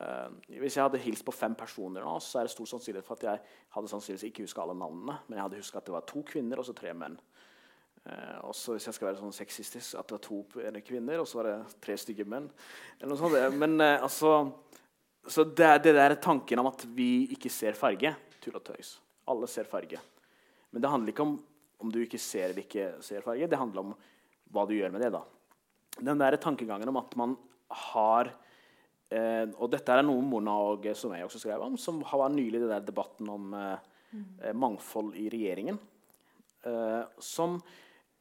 [0.01, 3.19] Uh, hvis jeg hadde hilst på fem personer nå, så er det stor sannsynlighet for
[3.19, 3.41] at jeg
[3.75, 6.63] hadde sannsynligvis ikke huska alle navnene, men jeg hadde huska at det var to kvinner
[6.63, 7.19] og så tre menn.
[8.11, 11.29] Eh, også hvis jeg skal være sånn sexistisk, at det var to p- kvinner og
[11.31, 12.49] så var det tre stygge menn.
[12.99, 13.59] Eller noe sånt.
[13.61, 14.53] Men eh, altså
[15.29, 18.95] Så det, det der tanken om at vi ikke ser farge, tull og tøys.
[19.29, 20.01] Alle ser farge.
[20.73, 21.39] Men det handler ikke om
[21.81, 23.47] om du ikke ser eller ikke ser farge.
[23.49, 23.93] Det handler om
[24.53, 25.13] hva du gjør med det.
[25.15, 25.23] da.
[26.01, 27.37] Den der tankegangen om at man
[27.71, 28.29] har
[29.11, 32.61] eh, Og dette er noe Mona og som jeg også skrev om, som var nylig
[32.61, 33.79] den der debatten om eh,
[34.45, 35.79] eh, mangfold i regjeringen.
[36.69, 37.57] Eh, som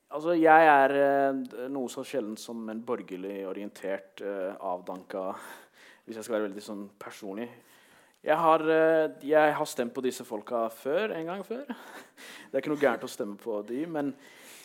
[0.09, 5.35] Altså, jeg er eh, noe så sjelden som en borgerlig orientert, eh, avdanka
[6.07, 7.45] Hvis jeg skal være veldig sånn personlig.
[8.25, 11.61] Jeg har, eh, jeg har stemt på disse folka før, en gang før.
[12.49, 14.09] Det er ikke noe gærent å stemme på de, men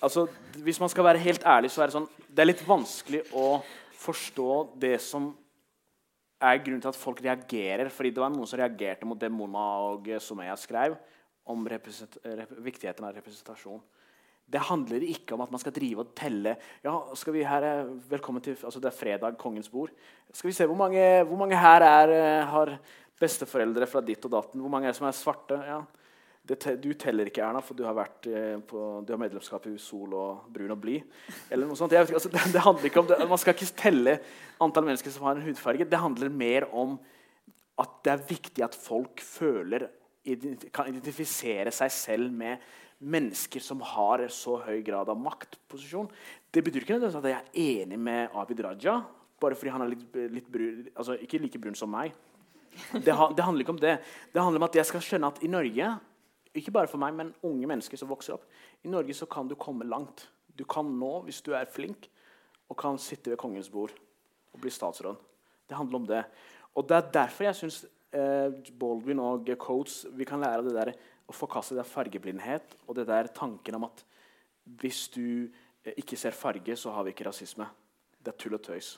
[0.01, 0.25] altså,
[0.65, 3.61] hvis man skal være helt ærlig, så er det sånn Det er litt vanskelig å
[4.01, 5.29] forstå det som
[6.41, 7.93] er grunnen til at folk reagerer.
[7.93, 10.97] fordi det var noen som reagerte mot det Mona og Somaya skrev
[11.45, 13.85] om viktigheten av representasjon.
[14.45, 17.93] Det handler ikke om at man skal drive og telle ja, skal vi her, eh,
[18.11, 19.91] velkommen til, altså Det er fredag, kongens bord.
[20.33, 22.79] Skal vi se hvor mange, hvor mange her er, eh, har
[23.21, 24.61] besteforeldre fra ditt og datten?
[24.61, 25.59] Hvor mange er som er svarte?
[25.65, 25.81] Ja.
[26.45, 29.79] Det du teller ikke, Erna, for du har, vært, eh, på, du har medlemskap i
[29.81, 31.03] Sol og Brun og Blid.
[31.51, 31.95] Eller noe sånt.
[31.97, 33.19] Altså, det, det handler ikke om det.
[33.31, 34.19] Man skal ikke telle
[34.61, 35.89] antall mennesker som har en hudfarge.
[35.89, 36.99] Det handler mer om
[37.81, 39.89] at det er viktig at folk føler
[40.73, 42.63] kan identifisere seg selv med
[43.05, 46.09] mennesker som har så høy grad av maktposisjon.
[46.53, 49.01] Det betyr ikke at jeg er enig med Abid Raja,
[49.41, 52.15] bare fordi han er litt, litt brun, altså ikke like brun som meg.
[52.91, 53.99] Det, det handler ikke om det.
[54.33, 55.93] Det handler om at jeg skal skjønne at i Norge
[56.55, 58.47] ikke bare for meg, men unge mennesker som vokser opp.
[58.87, 60.29] I Norge så kan du komme langt.
[60.55, 62.09] Du kan nå, hvis du er flink,
[62.71, 63.93] og kan sitte ved kongens bord
[64.55, 65.19] og bli statsråd.
[65.69, 66.23] Det handler om det.
[66.75, 67.81] Og det er derfor jeg syns
[68.15, 70.93] eh, Baldwin og Coates vi kan lære det der
[71.29, 74.05] å forkaste det fargeblindhet og det der tanken om at
[74.81, 75.49] hvis du
[75.85, 77.67] eh, ikke ser farge, så har vi ikke rasisme.
[78.19, 78.95] Det er tull og tøys.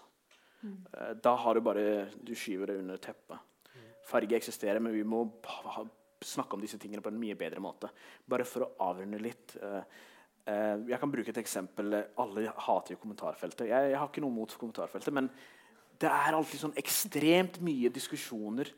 [0.63, 0.77] Mm.
[1.23, 3.39] Da har du bare Du skyver det under teppet.
[4.07, 5.27] Farge eksisterer, men vi må
[6.23, 7.91] snakke om disse tingene på en mye bedre måte.
[8.27, 9.57] Bare for å avrunde litt.
[9.59, 9.83] Eh,
[10.47, 11.99] jeg kan bruke et eksempel.
[12.23, 13.67] Alle hater jo kommentarfeltet.
[13.69, 15.31] Jeg, har ikke noe mot kommentarfeltet, men
[15.99, 18.71] det er alltid sånn ekstremt mye diskusjoner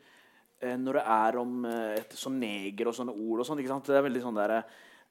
[0.60, 3.40] når det er om eh, et, sånn neger og sånne ord.
[3.40, 4.54] og sånt, Det er veldig sånn der,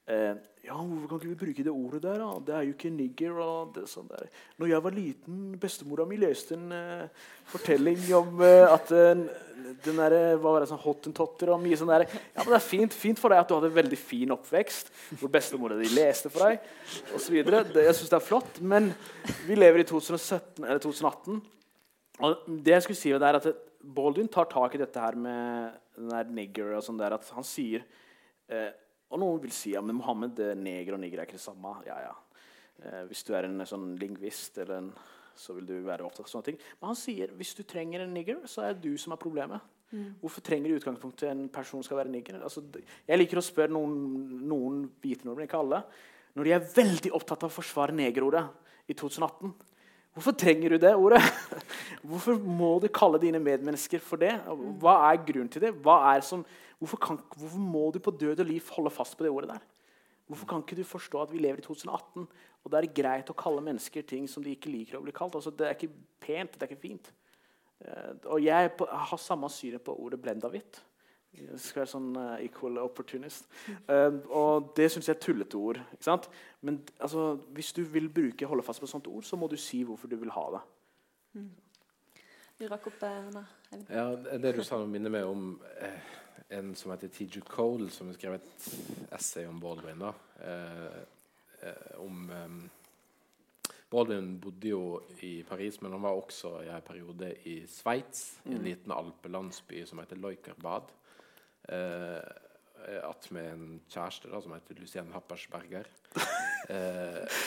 [0.07, 0.33] eh,
[0.67, 2.17] ja, hvorfor kan ikke vi bruke det ordet der?
[2.19, 2.29] da?
[2.43, 3.37] Det er jo ikke nigger.
[3.39, 4.27] og det sånn der.
[4.59, 9.21] Når jeg var liten, bestemora mi leste en eh, fortelling om eh, at uh,
[9.85, 12.03] den der, hva var det, sånn hottentotter og mye sånn der.
[12.35, 14.91] Ja, men Det er fint, fint for deg at du hadde en veldig fin oppvekst
[15.21, 17.39] hvor bestemora di leste for deg osv.
[17.39, 18.91] Jeg syns det er flott, men
[19.47, 21.39] vi lever i 2017, eller 2018.
[22.27, 23.47] Og det jeg skulle si er at
[23.87, 27.45] Baldwin tar tak i dette her med den der nigger og sånn der, at han
[27.47, 27.85] sier
[28.51, 28.71] eh,
[29.07, 31.77] Og noen vil si ja, men Mohammed neger og nigger er ikke det samme.
[31.87, 32.15] Ja, ja.
[32.83, 34.91] Eh, hvis du er en sånn lingvist, en,
[35.37, 36.59] så vil du være opptatt av sånne ting.
[36.81, 39.63] Men han sier hvis du trenger en nigger, så er det du som er problemet.
[39.93, 40.17] Mm.
[40.19, 42.41] Hvorfor trenger i utgangspunktet en person skal være nigger?
[42.43, 42.65] Altså,
[43.07, 43.95] jeg liker å spørre noen,
[44.49, 45.81] noen hvite nordmenn, ikke alle,
[46.35, 48.43] når de er veldig opptatt av å forsvare negerordet
[48.91, 49.55] i 2018.
[50.17, 51.21] Hvorfor trenger du det ordet?
[52.09, 54.31] Hvorfor må du kalle dine medmennesker for det?
[54.81, 55.75] Hva er grunnen til det?
[56.25, 56.41] Som,
[56.79, 59.67] hvorfor, kan, hvorfor, må du på død og liv holde fast på det ordet der?
[60.25, 62.25] Hvorfor kan ikke du forstå at vi lever i 2018,
[62.63, 65.37] og det er greit å kalle mennesker ting som de ikke liker å bli kalt?
[65.37, 65.93] Altså, det er ikke
[66.25, 67.13] pent, det er ikke fint.
[67.85, 70.81] Eh, og jeg har samme synet på ordet 'blenda hvitt'.
[71.37, 73.45] Det skal være sånn uh, equal opportunist.
[73.89, 75.79] Uh, og det syns jeg er tullete ord.
[76.61, 79.57] Men altså, hvis du vil bruke holde fast på et sånt ord, så må du
[79.61, 80.65] si hvorfor du vil ha det.
[81.37, 81.49] Mm.
[82.57, 83.43] Du rakk opp Anna.
[83.85, 86.15] Ja, Det du sa, minner meg om eh,
[86.57, 87.43] en som heter T.J.
[87.45, 90.01] Cole, som har skrevet et essay om Baldwin.
[90.01, 90.97] da, eh,
[91.69, 92.57] eh, om um,
[93.91, 94.81] Baldwin bodde jo
[95.21, 98.65] i Paris, men han var også i en periode i Sveits, i en mm.
[98.71, 100.89] liten alpelandsby som heter Leukerbad
[101.67, 105.89] eh, at med en kjæreste da, som heter Lucien Happersberger.
[106.67, 107.37] Eh,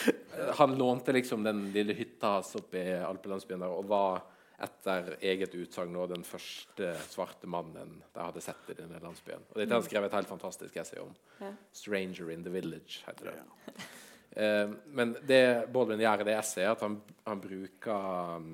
[0.57, 4.23] han lånte liksom den lille hytta hans oppe i alpelandsbyen der og var
[4.61, 9.43] etter eget utsagn den første svarte mannen de hadde sett i denne landsbyen.
[9.51, 11.13] Og Dette har han skrevet et helt fantastisk essay om.
[11.37, 11.51] Ja.
[11.73, 13.35] 'Stranger in the Village' heter det.
[13.41, 13.73] Ja.
[14.31, 16.93] Eh, men det Baldwin gjør i det essayet, er at han,
[17.25, 18.53] han bruker um,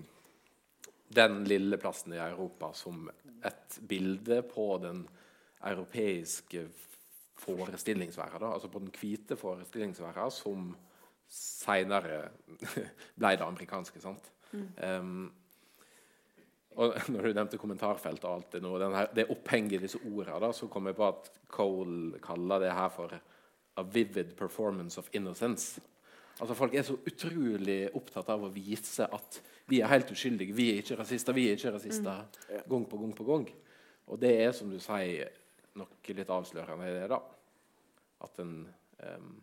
[1.13, 3.11] den lille plassen i Europa som
[3.45, 5.03] et bilde på den
[5.63, 6.67] europeiske
[7.37, 10.69] forestillingsverden, altså på den hvite forestillingsverden, som
[11.29, 12.29] seinere
[13.19, 14.01] ble det amerikanske.
[14.01, 14.31] sant?
[14.51, 14.69] Mm.
[14.83, 15.33] Um,
[16.77, 20.53] og når du nevnte kommentarfelt og alt det nå, her, det opphenget i disse ordene,
[20.53, 23.13] så kom jeg på at Cole kaller det her for
[23.77, 25.81] a vivid performance of innocence.
[26.39, 30.53] Altså Folk er så utrolig opptatt av å vise at vi er helt uskyldige.
[30.53, 31.33] Vi er ikke rasister.
[31.33, 32.61] vi er ikke rasister, mm.
[32.69, 33.47] Gang på gang på gang.
[34.07, 35.33] Og det er, som du sier,
[35.77, 37.07] noe litt avslørende i det.
[37.11, 37.19] da.
[38.25, 39.33] At en um,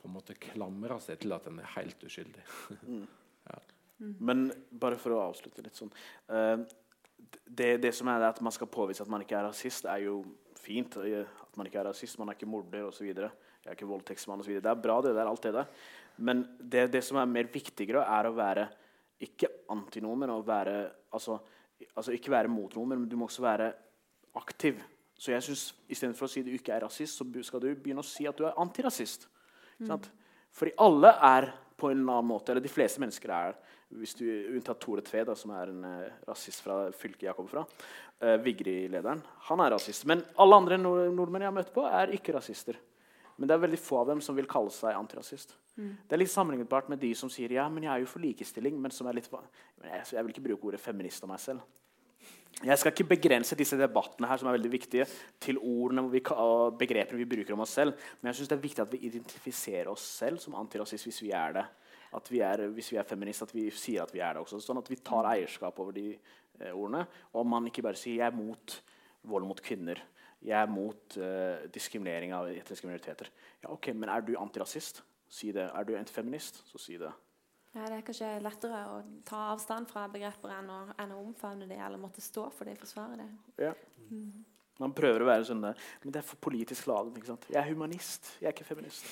[0.00, 2.44] på en måte klamrer seg til at en er helt uskyldig.
[2.82, 3.06] mm.
[3.50, 3.58] ja.
[3.98, 4.14] mm.
[4.18, 5.92] Men bare for å avslutte litt sånn
[6.32, 6.62] uh,
[7.44, 10.06] det, det, som er det at man skal påvise at man ikke er rasist, er
[10.06, 10.22] jo
[10.60, 10.96] fint.
[10.96, 13.06] At man ikke er rasist, man er ikke morder osv.
[13.10, 14.56] Jeg er ikke voldtektsmann osv.
[14.56, 15.68] Det er bra, det der, alt det der.
[16.20, 18.66] Men det, det, som er mer viktigere, er å være
[19.24, 20.76] ikke antinomer, men å være
[21.12, 21.36] altså,
[21.92, 23.70] altså ikke være mot noe, men du må også være
[24.40, 24.80] aktiv.
[25.20, 28.06] Så jeg synes, Istedenfor å si du ikke er rasist, så skal du begynne å
[28.06, 29.26] si at du er antirasist.
[29.80, 29.98] Mm.
[30.56, 31.50] Fordi alle er
[31.80, 33.58] på en annen måte, eller de fleste mennesker er
[33.98, 37.50] hvis du Unntatt Tore Tve, da, som er en uh, rasist fra fylket jeg kommer
[37.50, 37.64] fra.
[38.22, 39.22] Uh, Vigri-lederen.
[39.48, 40.06] Han er rasist.
[40.06, 42.78] Men alle andre nord nordmenn jeg har møtt på, er ikke rasister.
[43.40, 45.56] Men det er veldig få av dem som vil kalle seg antirasist.
[45.74, 45.92] Mm.
[46.06, 48.78] Det er litt sammenlignbart med de som sier ja, men jeg er jo for likestilling,
[48.78, 51.64] men som er litt jeg, jeg vil ikke bruke ordet feminist om meg selv.
[52.60, 55.06] Jeg skal ikke begrense disse debattene her, som er veldig viktige,
[55.40, 56.02] til ordene
[56.34, 57.94] og begrepene vi bruker om oss selv.
[58.20, 61.30] Men jeg synes det er viktig at vi identifiserer oss selv som antirasist hvis vi
[61.32, 61.64] er det.
[62.18, 64.60] At vi er, hvis vi er feminist, at vi sier at vi er det også.
[64.60, 67.06] Sånn at vi tar eierskap over de eh, ordene.
[67.32, 68.82] Og man ikke bare sier 'jeg er mot
[69.22, 70.02] vold mot kvinner'.
[70.42, 73.30] 'Jeg er mot eh, diskriminering av etniske minoriteter'.
[73.62, 75.02] Ja, ok, Men er du antirasist?
[75.28, 75.70] Si det.
[75.74, 76.66] Er du en feminist?
[76.66, 77.12] Så si det.
[77.70, 78.94] Ja, det er kanskje lettere å
[79.26, 82.74] ta avstand fra begreper enn å, enn å omfavne det eller måtte stå for det,
[82.74, 83.28] og forsvare det.
[83.62, 83.74] Ja.
[84.08, 84.40] Mm.
[84.80, 87.12] Man prøver å være sånn der, men det er for politisk laden.
[87.14, 87.46] ikke sant?
[87.52, 89.06] Jeg er humanist, jeg er ikke feminist.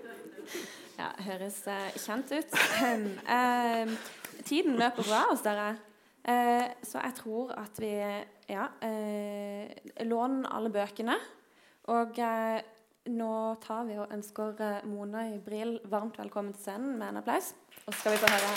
[1.00, 2.54] ja, høres uh, kjent ut.
[3.26, 3.96] uh,
[4.50, 5.72] tiden løper bra hos dere.
[6.22, 7.90] Uh, så jeg tror at vi
[8.52, 8.68] ja,
[10.06, 11.16] låner alle bøkene.
[11.90, 12.20] Og
[13.10, 17.52] nå tar vi og ønsker Mona Ibril varmt velkommen til scenen med en applaus.
[17.86, 18.48] Og så skal vi få høre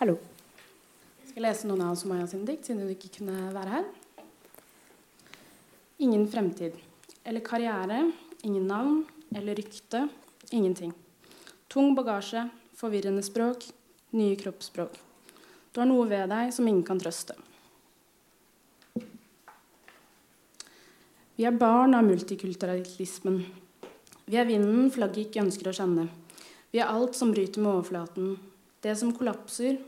[0.00, 0.16] Hallo.
[1.22, 3.86] Jeg skal lese noen av Sumaya sine dikt, siden hun ikke kunne være her.
[6.02, 6.74] Ingen fremtid.
[7.24, 8.00] Eller karriere.
[8.42, 9.04] Ingen navn.
[9.30, 10.08] Eller rykte.
[10.50, 10.90] Ingenting.
[11.70, 12.48] Tung bagasje.
[12.74, 13.70] Forvirrende språk.
[14.18, 15.11] Nye kroppsspråk.
[15.72, 17.36] Du har noe ved deg som ingen kan trøste.
[21.36, 23.38] Vi er barn av multikulturalismen.
[24.28, 26.10] Vi er vinden flagget ikke ønsker å kjenne.
[26.72, 28.36] Vi er alt som bryter med overflaten.
[28.84, 29.80] Det som kollapser,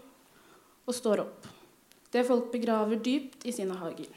[0.84, 1.46] og står opp.
[2.12, 4.08] Det folk begraver dypt i sine hager.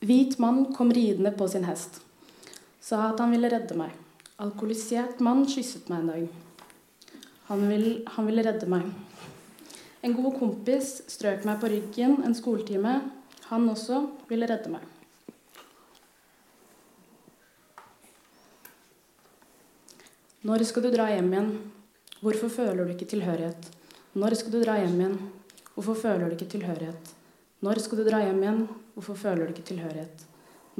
[0.00, 2.00] Hvit mann kom ridende på sin hest.
[2.80, 3.92] Sa at han ville redde meg.
[4.40, 6.28] Alkoholisert mann kysset meg en dag.
[7.50, 8.86] Han, vil, han ville redde meg.
[10.00, 12.94] En god kompis strøk meg på ryggen en skoletime.
[13.50, 13.98] Han også
[14.30, 14.86] ville redde meg.
[20.48, 21.52] Når skal du dra hjem igjen?
[22.24, 23.68] Hvorfor føler du ikke tilhørighet?
[24.16, 25.20] Når skal du dra hjem igjen?
[25.74, 27.14] Hvorfor føler du ikke tilhørighet?
[27.60, 28.66] Når skal du dra hjem igjen?
[28.96, 30.28] Hvorfor føler du ikke tilhørighet?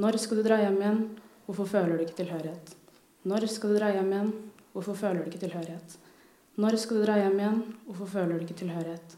[0.01, 1.09] Når skal du dra hjem igjen?
[1.45, 2.80] Hvorfor føler du ikke tilhørighet?
[3.21, 4.31] Når skal du dra hjem igjen?
[4.73, 5.97] Hvorfor føler du ikke tilhørighet?
[6.57, 7.59] Når skal du dra hjem igjen?
[7.85, 9.17] Hvorfor føler du ikke tilhørighet?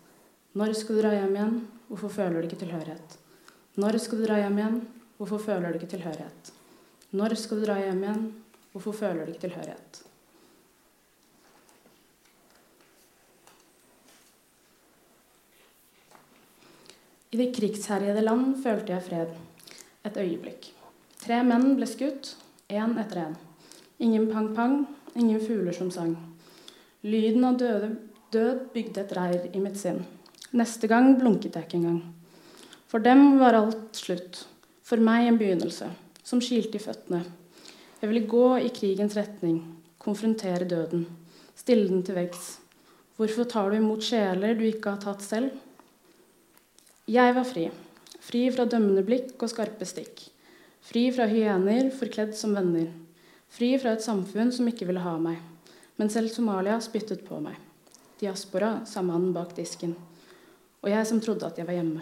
[0.59, 1.61] Når skal du dra hjem igjen?
[1.87, 3.19] Hvorfor føler du ikke tilhørighet?
[3.79, 4.81] Når skal du dra hjem igjen?
[5.19, 6.51] Hvorfor føler du ikke tilhørighet?
[7.13, 8.25] Når skal du dra hjem igjen?
[8.73, 10.03] Hvorfor føler du ikke tilhørighet?
[17.33, 19.39] I det krigsherjede land følte jeg fred.
[20.05, 20.73] Et øyeblikk.
[21.23, 22.35] Tre menn ble skutt,
[22.67, 23.41] én etter én.
[23.99, 26.17] Ingen pang-pang, ingen fugler som sang.
[27.03, 27.91] Lyden av døde,
[28.33, 30.01] død bygde et reir i mitt sinn.
[30.53, 32.01] Neste gang blunket jeg ikke engang.
[32.89, 34.47] For dem var alt slutt.
[34.85, 35.87] For meg en begynnelse,
[36.25, 37.23] som kilte i føttene.
[38.03, 39.61] Jeg ville gå i krigens retning,
[40.03, 41.07] konfrontere døden,
[41.57, 42.59] stille den til veggs.
[43.17, 45.53] Hvorfor tar du imot sjeler du ikke har tatt selv?
[47.07, 47.69] Jeg var fri.
[48.23, 50.25] Fri fra dømmende blikk og skarpe stikk.
[50.83, 52.91] Fri fra hyener forkledd som venner.
[53.53, 55.37] Fri fra et samfunn som ikke ville ha meg.
[56.01, 57.59] Men selv Somalia spyttet på meg.
[58.23, 59.93] Diaspora, sa mannen bak disken.
[60.81, 62.01] Og jeg som trodde at jeg var hjemme.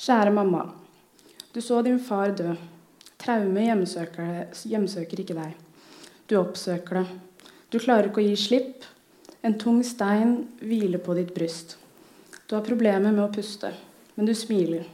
[0.00, 0.66] Kjære mamma.
[1.54, 2.54] Du så din far dø.
[3.20, 5.58] Traume hjemsøker, hjemsøker ikke deg.
[6.26, 7.08] Du oppsøker det.
[7.70, 8.88] Du klarer ikke å gi slipp.
[9.42, 11.76] En tung stein hviler på ditt bryst.
[12.46, 13.72] Du har problemer med å puste,
[14.14, 14.84] men du smiler.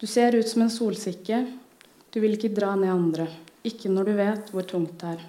[0.00, 1.44] Du ser ut som en solsikke.
[2.10, 3.28] Du vil ikke dra ned andre.
[3.62, 5.28] Ikke når du vet hvor tungt det er.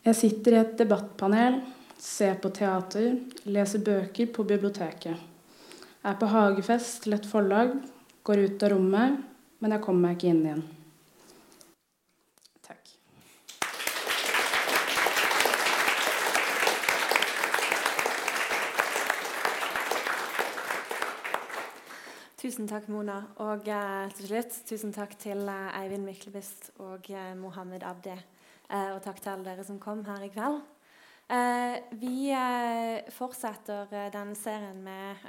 [0.00, 1.58] Jeg sitter i et debattpanel,
[2.00, 5.26] ser på teater, leser bøker på biblioteket.
[6.00, 7.74] Jeg er på hagefest til et forlag,
[8.24, 9.18] går ut av rommet,
[9.60, 10.62] men jeg kommer meg ikke inn igjen.
[12.64, 12.94] Takk.
[22.50, 23.20] Tusen takk, Mona.
[23.44, 28.16] Og eh, til slutt, tusen takk til eh, Eivind Myklebust og eh, Mohammed Abdi.
[28.90, 30.56] Og takk til alle dere som kom her i kveld.
[32.00, 32.32] Vi
[33.14, 35.22] fortsetter eh, den serien med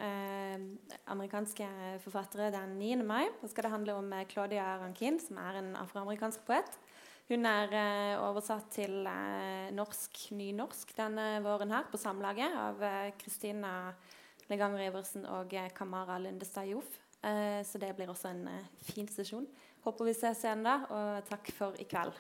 [1.14, 1.68] amerikanske
[2.02, 3.06] forfattere den 9.
[3.06, 3.28] mai.
[3.44, 6.74] Da skal det handle om Claudia Rankin, som er en afroamerikansk poet.
[7.30, 9.06] Hun er oversatt til
[9.78, 12.82] norsk, nynorsk denne våren her på Samlaget av
[13.22, 13.94] Kristina
[14.50, 16.98] Leganger Iversen og Kamara Lundestad Joff.
[17.22, 18.48] Så det blir også en
[18.82, 19.46] fin sesjon.
[19.86, 22.18] Håper vi ses igjen da, og takk for i kveld.